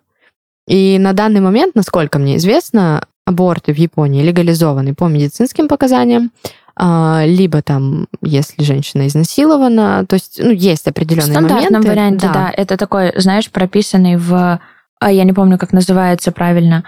И 0.67 0.99
на 0.99 1.13
данный 1.13 1.39
момент, 1.39 1.75
насколько 1.75 2.19
мне 2.19 2.37
известно, 2.37 3.07
аборты 3.31 3.73
в 3.73 3.77
Японии 3.77 4.23
легализованы 4.23 4.93
по 4.93 5.07
медицинским 5.07 5.67
показаниям, 5.67 6.31
а, 6.75 7.23
либо 7.25 7.61
там, 7.61 8.07
если 8.21 8.63
женщина 8.63 9.07
изнасилована, 9.07 10.05
то 10.07 10.15
есть, 10.15 10.39
ну, 10.41 10.51
есть 10.51 10.87
определенные 10.87 11.33
моменты. 11.33 11.55
В 11.55 11.59
стандартном 11.59 11.81
моменты, 11.81 11.89
варианте, 11.89 12.27
да. 12.27 12.33
да. 12.33 12.53
Это 12.55 12.77
такой, 12.77 13.13
знаешь, 13.19 13.49
прописанный 13.49 14.17
в, 14.17 14.59
а, 14.99 15.11
я 15.11 15.23
не 15.23 15.33
помню, 15.33 15.57
как 15.57 15.73
называется 15.73 16.31
правильно, 16.31 16.83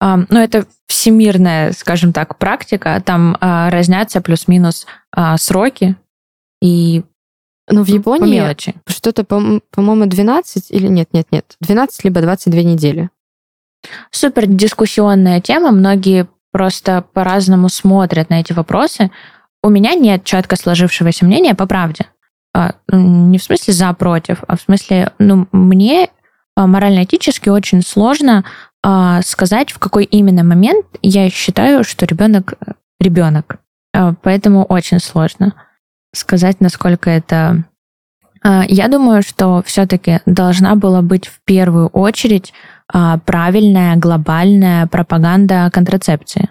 а, 0.00 0.20
но 0.28 0.40
это 0.40 0.66
всемирная, 0.86 1.72
скажем 1.72 2.12
так, 2.12 2.38
практика, 2.38 3.02
там 3.04 3.36
разнятся 3.40 4.20
плюс-минус 4.20 4.86
сроки 5.36 5.96
и 6.60 7.02
ну, 7.68 7.82
в 7.82 7.88
Японии 7.88 8.54
что-то, 8.86 9.24
по-моему, 9.24 10.06
12 10.06 10.70
или 10.70 10.86
нет, 10.86 11.08
нет, 11.12 11.26
нет, 11.30 11.56
12 11.60 12.04
либо 12.04 12.20
22 12.20 12.60
недели. 12.62 13.10
Супер 14.10 14.46
дискуссионная 14.46 15.40
тема. 15.40 15.70
Многие 15.70 16.26
просто 16.52 17.04
по-разному 17.12 17.68
смотрят 17.68 18.30
на 18.30 18.40
эти 18.40 18.52
вопросы. 18.52 19.10
У 19.62 19.68
меня 19.68 19.94
нет 19.94 20.24
четко 20.24 20.56
сложившегося 20.56 21.24
мнения 21.24 21.54
по 21.54 21.66
правде. 21.66 22.06
А, 22.54 22.74
не 22.92 23.38
в 23.38 23.42
смысле 23.42 23.74
за, 23.74 23.92
против, 23.92 24.44
а 24.46 24.56
в 24.56 24.60
смысле, 24.60 25.10
ну, 25.18 25.48
мне 25.50 26.10
а, 26.54 26.68
морально-этически 26.68 27.48
очень 27.48 27.82
сложно 27.82 28.44
а, 28.84 29.20
сказать, 29.22 29.72
в 29.72 29.80
какой 29.80 30.04
именно 30.04 30.44
момент 30.44 30.86
я 31.02 31.28
считаю, 31.30 31.82
что 31.82 32.06
ребенок 32.06 32.54
ребенок. 33.00 33.56
Поэтому 34.22 34.64
очень 34.64 35.00
сложно 35.00 35.54
сказать, 36.12 36.60
насколько 36.60 37.10
это... 37.10 37.64
Я 38.42 38.88
думаю, 38.88 39.22
что 39.22 39.62
все-таки 39.64 40.20
должна 40.26 40.74
была 40.74 41.00
быть 41.00 41.28
в 41.28 41.40
первую 41.44 41.88
очередь 41.88 42.52
правильная 43.24 43.96
глобальная 43.96 44.86
пропаганда 44.86 45.70
контрацепции. 45.72 46.48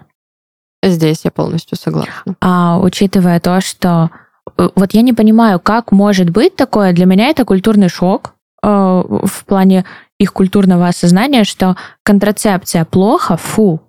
Здесь 0.82 1.24
я 1.24 1.30
полностью 1.30 1.78
согласна. 1.78 2.36
А 2.40 2.78
учитывая 2.78 3.40
то, 3.40 3.60
что 3.62 4.10
э, 4.58 4.68
вот 4.74 4.92
я 4.92 5.00
не 5.00 5.14
понимаю, 5.14 5.58
как 5.58 5.92
может 5.92 6.28
быть 6.28 6.56
такое, 6.56 6.92
для 6.92 7.06
меня 7.06 7.28
это 7.28 7.46
культурный 7.46 7.88
шок 7.88 8.34
э, 8.62 8.66
в 8.68 9.44
плане 9.46 9.86
их 10.18 10.32
культурного 10.32 10.86
осознания, 10.86 11.44
что 11.44 11.76
контрацепция 12.02 12.84
плохо, 12.84 13.36
фу, 13.36 13.80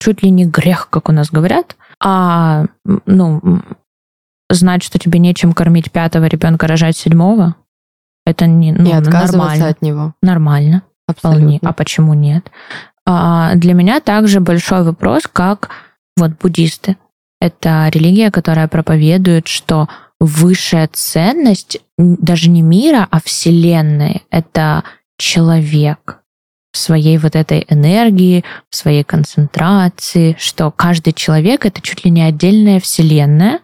чуть 0.00 0.22
ли 0.22 0.30
не 0.30 0.44
грех, 0.44 0.88
как 0.90 1.08
у 1.08 1.12
нас 1.12 1.30
говорят, 1.30 1.76
а 2.00 2.66
ну 3.06 3.62
знать, 4.50 4.82
что 4.82 4.98
тебе 4.98 5.18
нечем 5.18 5.52
кормить 5.52 5.90
пятого 5.90 6.26
ребенка, 6.26 6.66
рожать 6.66 6.96
седьмого, 6.96 7.56
это 8.24 8.46
не 8.46 8.72
ну, 8.72 8.88
и 8.88 8.92
отказываться 8.92 9.38
нормально. 9.38 9.68
от 9.68 9.82
него. 9.82 10.14
Нормально. 10.22 10.82
Вполне. 11.08 11.58
А 11.62 11.72
почему 11.72 12.14
нет? 12.14 12.50
А 13.06 13.54
для 13.54 13.74
меня 13.74 14.00
также 14.00 14.40
большой 14.40 14.82
вопрос, 14.82 15.22
как 15.32 15.70
вот 16.16 16.32
буддисты. 16.32 16.96
Это 17.40 17.88
религия, 17.92 18.30
которая 18.30 18.68
проповедует, 18.68 19.48
что 19.48 19.88
высшая 20.20 20.88
ценность 20.92 21.80
даже 21.96 22.50
не 22.50 22.62
мира, 22.62 23.06
а 23.10 23.20
Вселенной— 23.24 24.24
это 24.30 24.84
человек 25.16 26.18
в 26.72 26.76
своей 26.76 27.16
вот 27.18 27.34
этой 27.34 27.64
энергии, 27.68 28.44
в 28.68 28.76
своей 28.76 29.04
концентрации, 29.04 30.36
что 30.38 30.70
каждый 30.70 31.12
человек— 31.12 31.64
это 31.66 31.80
чуть 31.80 32.04
ли 32.04 32.10
не 32.10 32.22
отдельная 32.22 32.78
Вселенная, 32.78 33.60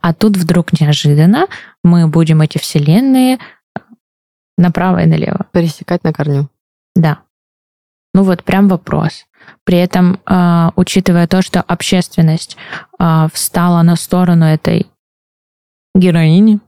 а 0.00 0.14
тут 0.14 0.36
вдруг 0.36 0.80
неожиданно 0.80 1.46
мы 1.84 2.08
будем 2.08 2.40
эти 2.40 2.58
Вселенные 2.58 3.38
направо 4.56 5.02
и 5.02 5.06
налево. 5.06 5.46
Пересекать 5.52 6.02
на 6.02 6.12
корню. 6.12 6.48
Да. 6.96 7.20
Ну 8.14 8.24
вот 8.24 8.42
прям 8.42 8.66
вопрос. 8.68 9.26
При 9.64 9.78
этом, 9.78 10.18
э, 10.26 10.70
учитывая 10.74 11.28
то, 11.28 11.42
что 11.42 11.60
общественность 11.60 12.56
э, 12.98 13.28
встала 13.32 13.82
на 13.82 13.94
сторону 13.94 14.46
этой 14.46 14.86
героини, 15.94 16.58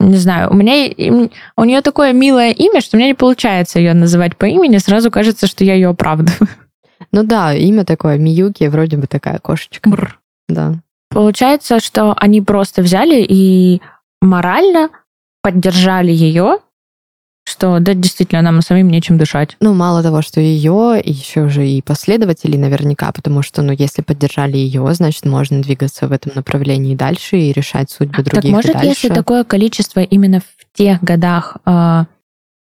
не 0.00 0.16
знаю, 0.16 0.50
у 0.50 0.54
меня 0.54 1.28
у 1.56 1.64
нее 1.64 1.80
такое 1.80 2.12
милое 2.12 2.50
имя, 2.50 2.80
что 2.80 2.96
мне 2.96 3.08
не 3.08 3.14
получается 3.14 3.78
ее 3.78 3.94
называть 3.94 4.36
по 4.36 4.46
имени, 4.46 4.78
сразу 4.78 5.10
кажется, 5.12 5.46
что 5.46 5.62
я 5.62 5.74
ее 5.74 5.90
оправдываю. 5.90 6.48
Ну 7.12 7.24
да, 7.24 7.52
имя 7.52 7.84
такое, 7.84 8.16
Миюки, 8.16 8.64
вроде 8.68 8.96
бы 8.96 9.06
такая 9.06 9.38
кошечка. 9.38 9.88
Бррр. 9.88 10.18
Да. 10.48 10.74
Получается, 11.10 11.78
что 11.78 12.14
они 12.16 12.40
просто 12.40 12.80
взяли 12.82 13.22
и 13.28 13.82
морально 14.20 14.88
поддержали 15.42 16.10
ее 16.10 16.58
что 17.52 17.78
да, 17.80 17.94
действительно, 17.94 18.42
нам 18.42 18.62
самим 18.62 18.88
нечем 18.88 19.18
дышать. 19.18 19.56
Ну, 19.60 19.74
мало 19.74 20.02
того, 20.02 20.22
что 20.22 20.40
ее, 20.40 21.00
еще 21.04 21.48
же 21.48 21.68
и 21.68 21.82
последователи 21.82 22.56
наверняка, 22.56 23.12
потому 23.12 23.42
что, 23.42 23.62
ну, 23.62 23.72
если 23.72 24.02
поддержали 24.02 24.56
ее, 24.56 24.92
значит, 24.94 25.24
можно 25.26 25.62
двигаться 25.62 26.08
в 26.08 26.12
этом 26.12 26.32
направлении 26.34 26.96
дальше 26.96 27.36
и 27.36 27.52
решать 27.52 27.90
судьбы 27.90 28.22
других. 28.22 28.42
Так 28.42 28.50
может, 28.50 28.72
дальше. 28.72 28.88
если 28.88 29.08
такое 29.08 29.44
количество 29.44 30.00
именно 30.00 30.40
в 30.40 30.76
тех 30.76 31.02
годах 31.02 31.58
э, 31.66 32.04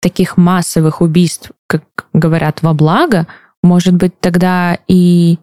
таких 0.00 0.36
массовых 0.36 1.00
убийств, 1.00 1.50
как 1.66 1.84
говорят, 2.12 2.62
во 2.62 2.72
благо, 2.72 3.26
может 3.62 3.94
быть, 3.94 4.18
тогда 4.20 4.78
и 4.88 5.38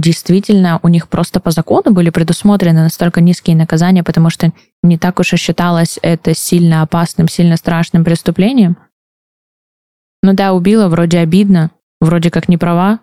действительно 0.00 0.80
у 0.82 0.88
них 0.88 1.08
просто 1.08 1.40
по 1.40 1.50
закону 1.50 1.92
были 1.92 2.10
предусмотрены 2.10 2.82
настолько 2.82 3.20
низкие 3.20 3.56
наказания, 3.56 4.02
потому 4.02 4.30
что 4.30 4.52
не 4.82 4.98
так 4.98 5.20
уж 5.20 5.32
и 5.32 5.36
считалось 5.36 5.98
это 6.02 6.34
сильно 6.34 6.82
опасным, 6.82 7.28
сильно 7.28 7.56
страшным 7.56 8.04
преступлением? 8.04 8.76
Ну 10.22 10.34
да, 10.34 10.52
убила, 10.52 10.88
вроде 10.88 11.18
обидно, 11.18 11.70
вроде 12.00 12.30
как 12.30 12.48
не 12.48 12.58
права. 12.58 13.00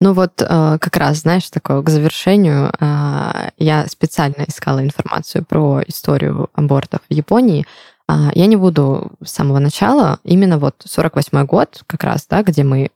Ну 0.00 0.12
вот 0.12 0.40
э, 0.40 0.78
как 0.80 0.96
раз, 0.96 1.18
знаешь, 1.18 1.50
такое 1.50 1.82
к 1.82 1.90
завершению, 1.90 2.72
э, 2.78 3.50
я 3.58 3.86
специально 3.88 4.44
искала 4.46 4.80
информацию 4.80 5.44
про 5.44 5.82
историю 5.86 6.50
абортов 6.52 7.00
в 7.08 7.12
Японии. 7.12 7.66
Э, 8.08 8.30
я 8.34 8.46
не 8.46 8.54
буду 8.54 9.10
с 9.24 9.32
самого 9.32 9.58
начала, 9.58 10.20
именно 10.22 10.58
вот 10.58 10.76
48 10.84 11.44
год, 11.46 11.82
как 11.86 12.04
раз, 12.04 12.26
да, 12.30 12.42
где 12.42 12.62
мы 12.62 12.90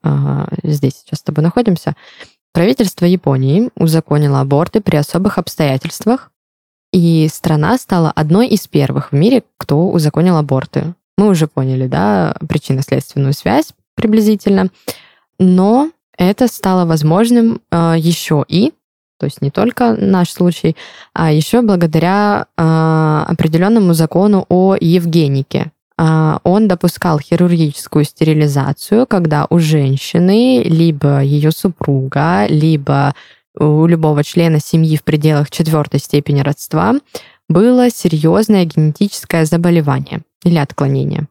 здесь 0.62 1.00
сейчас 1.00 1.18
с 1.18 1.22
тобой 1.22 1.42
находимся, 1.42 1.96
Правительство 2.52 3.06
Японии 3.06 3.70
узаконило 3.76 4.40
аборты 4.40 4.80
при 4.80 4.96
особых 4.96 5.38
обстоятельствах, 5.38 6.30
и 6.92 7.28
страна 7.32 7.78
стала 7.78 8.10
одной 8.10 8.48
из 8.48 8.68
первых 8.68 9.12
в 9.12 9.14
мире, 9.14 9.42
кто 9.56 9.88
узаконил 9.88 10.36
аборты. 10.36 10.94
Мы 11.16 11.28
уже 11.28 11.46
поняли, 11.46 11.86
да, 11.86 12.36
причинно-следственную 12.46 13.32
связь 13.32 13.72
приблизительно, 13.94 14.68
но 15.38 15.90
это 16.18 16.46
стало 16.46 16.84
возможным 16.84 17.60
э, 17.70 17.94
еще 17.96 18.44
и, 18.46 18.72
то 19.18 19.24
есть 19.24 19.40
не 19.40 19.50
только 19.50 19.94
наш 19.94 20.30
случай, 20.30 20.76
а 21.14 21.32
еще 21.32 21.62
благодаря 21.62 22.46
э, 22.56 23.24
определенному 23.28 23.94
закону 23.94 24.44
о 24.50 24.76
Евгенике, 24.78 25.72
он 25.98 26.68
допускал 26.68 27.20
хирургическую 27.20 28.04
стерилизацию, 28.04 29.06
когда 29.06 29.46
у 29.50 29.58
женщины 29.58 30.62
либо 30.62 31.20
ее 31.22 31.52
супруга, 31.52 32.46
либо 32.48 33.14
у 33.58 33.86
любого 33.86 34.24
члена 34.24 34.60
семьи 34.60 34.96
в 34.96 35.04
пределах 35.04 35.50
четвертой 35.50 36.00
степени 36.00 36.40
родства 36.40 36.94
было 37.48 37.90
серьезное 37.90 38.64
генетическое 38.64 39.44
заболевание 39.44 40.22
или 40.44 40.56
отклонение. 40.56 41.28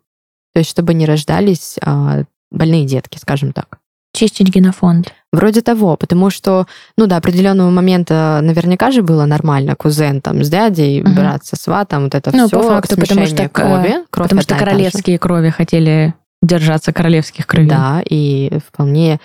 То 0.54 0.60
есть, 0.60 0.70
чтобы 0.70 0.94
не 0.94 1.06
рождались 1.06 1.78
а, 1.82 2.24
больные 2.52 2.86
детки, 2.86 3.18
скажем 3.18 3.54
так. 3.54 3.81
Чистить 4.14 4.50
генофонд. 4.50 5.14
Вроде 5.32 5.62
того, 5.62 5.96
потому 5.96 6.30
что, 6.30 6.68
ну, 6.98 7.08
до 7.08 7.16
определенного 7.18 7.70
момента 7.70 8.40
наверняка 8.44 8.92
же 8.92 9.02
было 9.02 9.26
нормально 9.26 9.76
кузен 9.76 10.22
там 10.22 10.44
с 10.44 10.50
дядей, 10.50 11.02
угу. 11.02 11.12
брат 11.12 11.46
со 11.46 11.56
сватом, 11.56 12.04
вот 12.04 12.16
это 12.16 12.36
ну, 12.36 12.48
все. 12.48 12.58
по 12.58 12.64
факту, 12.64 12.98
потому 12.98 13.26
что, 13.26 13.48
крови, 13.48 14.04
кровь 14.10 14.26
потому 14.26 14.42
что 14.42 14.56
королевские 14.56 15.18
крови 15.18 15.50
хотели 15.50 16.14
держаться 16.42 16.92
королевских 16.92 17.48
кровей. 17.48 17.70
Да, 17.70 18.02
и 18.04 18.60
вполне 18.68 19.20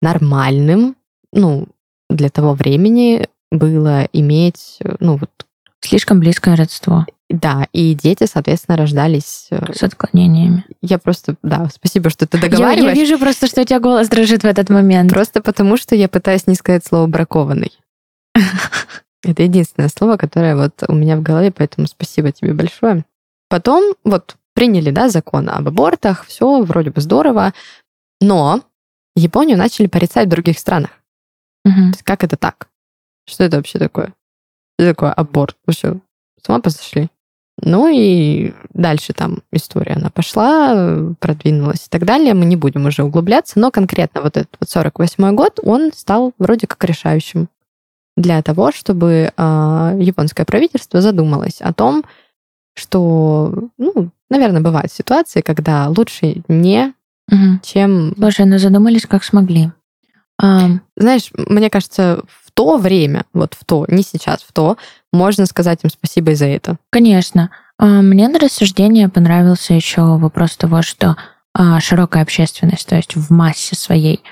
нормальным 0.00 0.96
ну, 1.32 1.68
для 2.08 2.28
того 2.28 2.54
времени 2.54 3.28
было 3.50 4.08
иметь, 4.12 4.78
ну, 5.00 5.16
вот... 5.16 5.30
Слишком 5.82 6.20
близкое 6.20 6.56
родство. 6.56 7.06
Да, 7.30 7.68
и 7.72 7.94
дети, 7.94 8.26
соответственно, 8.26 8.76
рождались... 8.76 9.46
Э, 9.50 9.72
С 9.72 9.84
отклонениями. 9.84 10.64
Я 10.82 10.98
просто, 10.98 11.36
да, 11.42 11.68
спасибо, 11.72 12.10
что 12.10 12.26
ты 12.26 12.40
договариваешь. 12.40 12.82
Я, 12.82 12.88
я 12.88 12.94
вижу 12.94 13.18
просто, 13.20 13.46
что 13.46 13.62
у 13.62 13.64
тебя 13.64 13.78
голос 13.78 14.08
дрожит 14.08 14.42
в 14.42 14.46
этот 14.46 14.68
момент. 14.68 15.10
Просто 15.12 15.40
потому, 15.40 15.76
что 15.76 15.94
я 15.94 16.08
пытаюсь 16.08 16.48
не 16.48 16.56
сказать 16.56 16.84
слово 16.84 17.06
«бракованный». 17.06 17.72
Это 19.22 19.44
единственное 19.44 19.90
слово, 19.90 20.16
которое 20.16 20.56
вот 20.56 20.82
у 20.88 20.92
меня 20.92 21.16
в 21.16 21.22
голове, 21.22 21.52
поэтому 21.52 21.86
спасибо 21.86 22.32
тебе 22.32 22.52
большое. 22.52 23.04
Потом 23.48 23.94
вот 24.02 24.36
приняли, 24.54 24.90
да, 24.90 25.08
закон 25.08 25.48
об 25.48 25.68
абортах, 25.68 26.26
все 26.26 26.62
вроде 26.62 26.90
бы 26.90 27.00
здорово, 27.00 27.54
но 28.20 28.60
Японию 29.14 29.56
начали 29.56 29.86
порицать 29.86 30.26
в 30.26 30.30
других 30.30 30.58
странах. 30.58 30.90
Угу. 31.64 31.74
То 31.74 31.88
есть 31.88 32.02
как 32.02 32.24
это 32.24 32.36
так? 32.36 32.68
Что 33.28 33.44
это 33.44 33.58
вообще 33.58 33.78
такое? 33.78 34.14
Что 34.78 34.88
такое 34.88 35.12
аборт? 35.12 35.56
Вы 35.66 35.74
что, 35.74 36.00
с 36.42 36.48
ума 36.48 36.60
посошли? 36.60 37.08
Ну 37.62 37.88
и 37.92 38.52
дальше 38.72 39.12
там 39.12 39.38
история, 39.52 39.94
она 39.94 40.10
пошла, 40.10 41.14
продвинулась 41.18 41.86
и 41.86 41.90
так 41.90 42.04
далее. 42.04 42.34
Мы 42.34 42.44
не 42.44 42.56
будем 42.56 42.86
уже 42.86 43.02
углубляться, 43.02 43.58
но 43.58 43.70
конкретно 43.70 44.22
вот 44.22 44.36
этот 44.36 44.56
вот 44.58 44.68
48 44.68 45.34
год, 45.34 45.60
он 45.62 45.92
стал 45.94 46.32
вроде 46.38 46.66
как 46.66 46.82
решающим 46.84 47.48
для 48.16 48.42
того, 48.42 48.72
чтобы 48.72 49.32
э, 49.34 49.98
японское 50.00 50.44
правительство 50.44 51.00
задумалось 51.00 51.60
о 51.60 51.72
том, 51.72 52.04
что, 52.74 53.68
ну, 53.78 54.10
наверное, 54.28 54.60
бывают 54.60 54.92
ситуации, 54.92 55.40
когда 55.40 55.88
лучше 55.88 56.42
не, 56.48 56.94
угу. 57.30 57.60
чем... 57.62 58.14
Слушай, 58.16 58.46
ну 58.46 58.58
задумались, 58.58 59.06
как 59.06 59.24
смогли. 59.24 59.70
А... 60.40 60.68
Знаешь, 60.96 61.30
мне 61.34 61.70
кажется, 61.70 62.22
в 62.28 62.49
то 62.54 62.76
время, 62.76 63.24
вот 63.32 63.54
в 63.54 63.64
то, 63.64 63.84
не 63.88 64.02
сейчас, 64.02 64.42
в 64.42 64.52
то, 64.52 64.76
можно 65.12 65.46
сказать 65.46 65.80
им 65.82 65.90
спасибо 65.90 66.32
и 66.32 66.34
за 66.34 66.46
это. 66.46 66.76
Конечно. 66.90 67.50
А, 67.78 68.02
мне 68.02 68.28
на 68.28 68.38
рассуждение 68.38 69.08
понравился 69.08 69.74
еще 69.74 70.02
вопрос 70.02 70.56
того, 70.56 70.82
что 70.82 71.16
а, 71.54 71.80
широкая 71.80 72.22
общественность, 72.22 72.88
то 72.88 72.96
есть 72.96 73.16
в 73.16 73.30
массе 73.30 73.74
своей, 73.76 74.22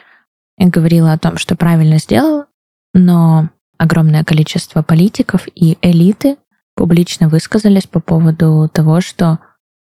говорила 0.59 1.13
о 1.13 1.19
том, 1.19 1.39
что 1.39 1.57
правильно 1.57 1.99
сделала, 1.99 2.47
но 2.95 3.49
огромное 3.79 4.25
количество 4.25 4.83
политиков 4.83 5.47
и 5.55 5.79
элиты 5.83 6.37
публично 6.75 7.29
высказались 7.29 7.87
по 7.87 8.01
поводу 8.01 8.69
того, 8.73 9.01
что 9.01 9.39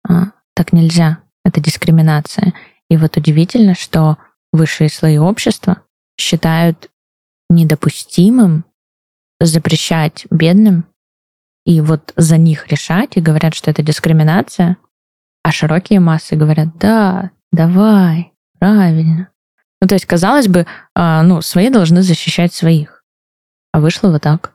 а, 0.08 0.28
так 0.54 0.72
нельзя, 0.72 1.18
это 1.44 1.60
дискриминация. 1.60 2.54
И 2.88 2.96
вот 2.96 3.16
удивительно, 3.16 3.74
что 3.74 4.16
высшие 4.52 4.88
слои 4.88 5.18
общества 5.18 5.82
считают 6.18 6.90
недопустимым 7.48 8.64
запрещать 9.40 10.26
бедным 10.30 10.86
и 11.64 11.80
вот 11.80 12.12
за 12.16 12.38
них 12.38 12.68
решать 12.68 13.16
и 13.16 13.20
говорят, 13.20 13.54
что 13.54 13.70
это 13.70 13.82
дискриминация, 13.82 14.78
а 15.42 15.52
широкие 15.52 16.00
массы 16.00 16.36
говорят, 16.36 16.76
да, 16.78 17.30
давай, 17.52 18.32
правильно. 18.58 19.28
Ну, 19.80 19.88
то 19.88 19.94
есть, 19.94 20.06
казалось 20.06 20.48
бы, 20.48 20.66
а, 20.94 21.22
ну, 21.22 21.40
свои 21.40 21.70
должны 21.70 22.02
защищать 22.02 22.52
своих. 22.52 23.04
А 23.72 23.80
вышло 23.80 24.10
вот 24.10 24.22
так. 24.22 24.54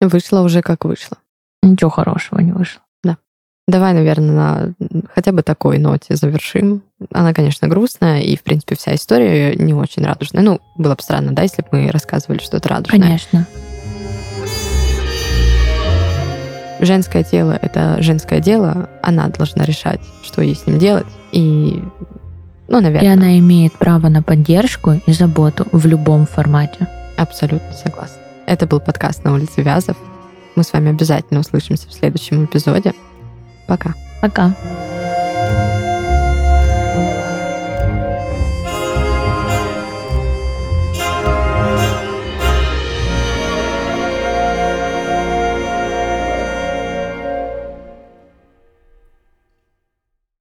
Вышло 0.00 0.40
уже 0.40 0.62
как 0.62 0.84
вышло. 0.84 1.18
Ничего 1.62 1.90
хорошего 1.90 2.40
не 2.40 2.52
вышло. 2.52 2.82
Да. 3.66 3.78
Давай, 3.78 3.94
наверное, 3.94 4.34
на 4.34 4.74
хотя 5.14 5.32
бы 5.32 5.42
такой 5.42 5.78
ноте 5.78 6.16
завершим. 6.16 6.82
Она, 7.12 7.32
конечно, 7.32 7.66
грустная, 7.68 8.20
и, 8.20 8.36
в 8.36 8.42
принципе, 8.42 8.76
вся 8.76 8.94
история 8.94 9.54
не 9.56 9.74
очень 9.74 10.04
радужная. 10.04 10.42
Ну, 10.42 10.60
было 10.76 10.94
бы 10.94 11.02
странно, 11.02 11.32
да, 11.32 11.42
если 11.42 11.62
бы 11.62 11.68
мы 11.72 11.90
рассказывали 11.90 12.38
что-то 12.38 12.68
радужное. 12.68 13.00
Конечно. 13.00 13.46
Женское 16.80 17.24
тело— 17.24 17.58
это 17.62 18.02
женское 18.02 18.40
дело, 18.40 18.90
она 19.02 19.28
должна 19.28 19.64
решать, 19.64 20.00
что 20.22 20.42
ей 20.42 20.54
с 20.54 20.66
ним 20.66 20.78
делать, 20.78 21.06
и, 21.32 21.82
ну, 22.68 22.80
наверное... 22.80 23.08
И 23.08 23.12
она 23.12 23.38
имеет 23.38 23.72
право 23.74 24.08
на 24.08 24.22
поддержку 24.22 25.00
и 25.06 25.12
заботу 25.12 25.66
в 25.72 25.86
любом 25.86 26.26
формате. 26.26 26.88
Абсолютно 27.16 27.72
согласна. 27.72 28.18
Это 28.46 28.66
был 28.66 28.80
подкаст 28.80 29.24
«На 29.24 29.32
улице 29.32 29.62
Вязов». 29.62 29.96
Мы 30.56 30.62
с 30.64 30.72
вами 30.72 30.90
обязательно 30.90 31.40
услышимся 31.40 31.88
в 31.88 31.94
следующем 31.94 32.44
эпизоде. 32.44 32.92
Пока. 33.67 33.93
Пока. 34.21 34.53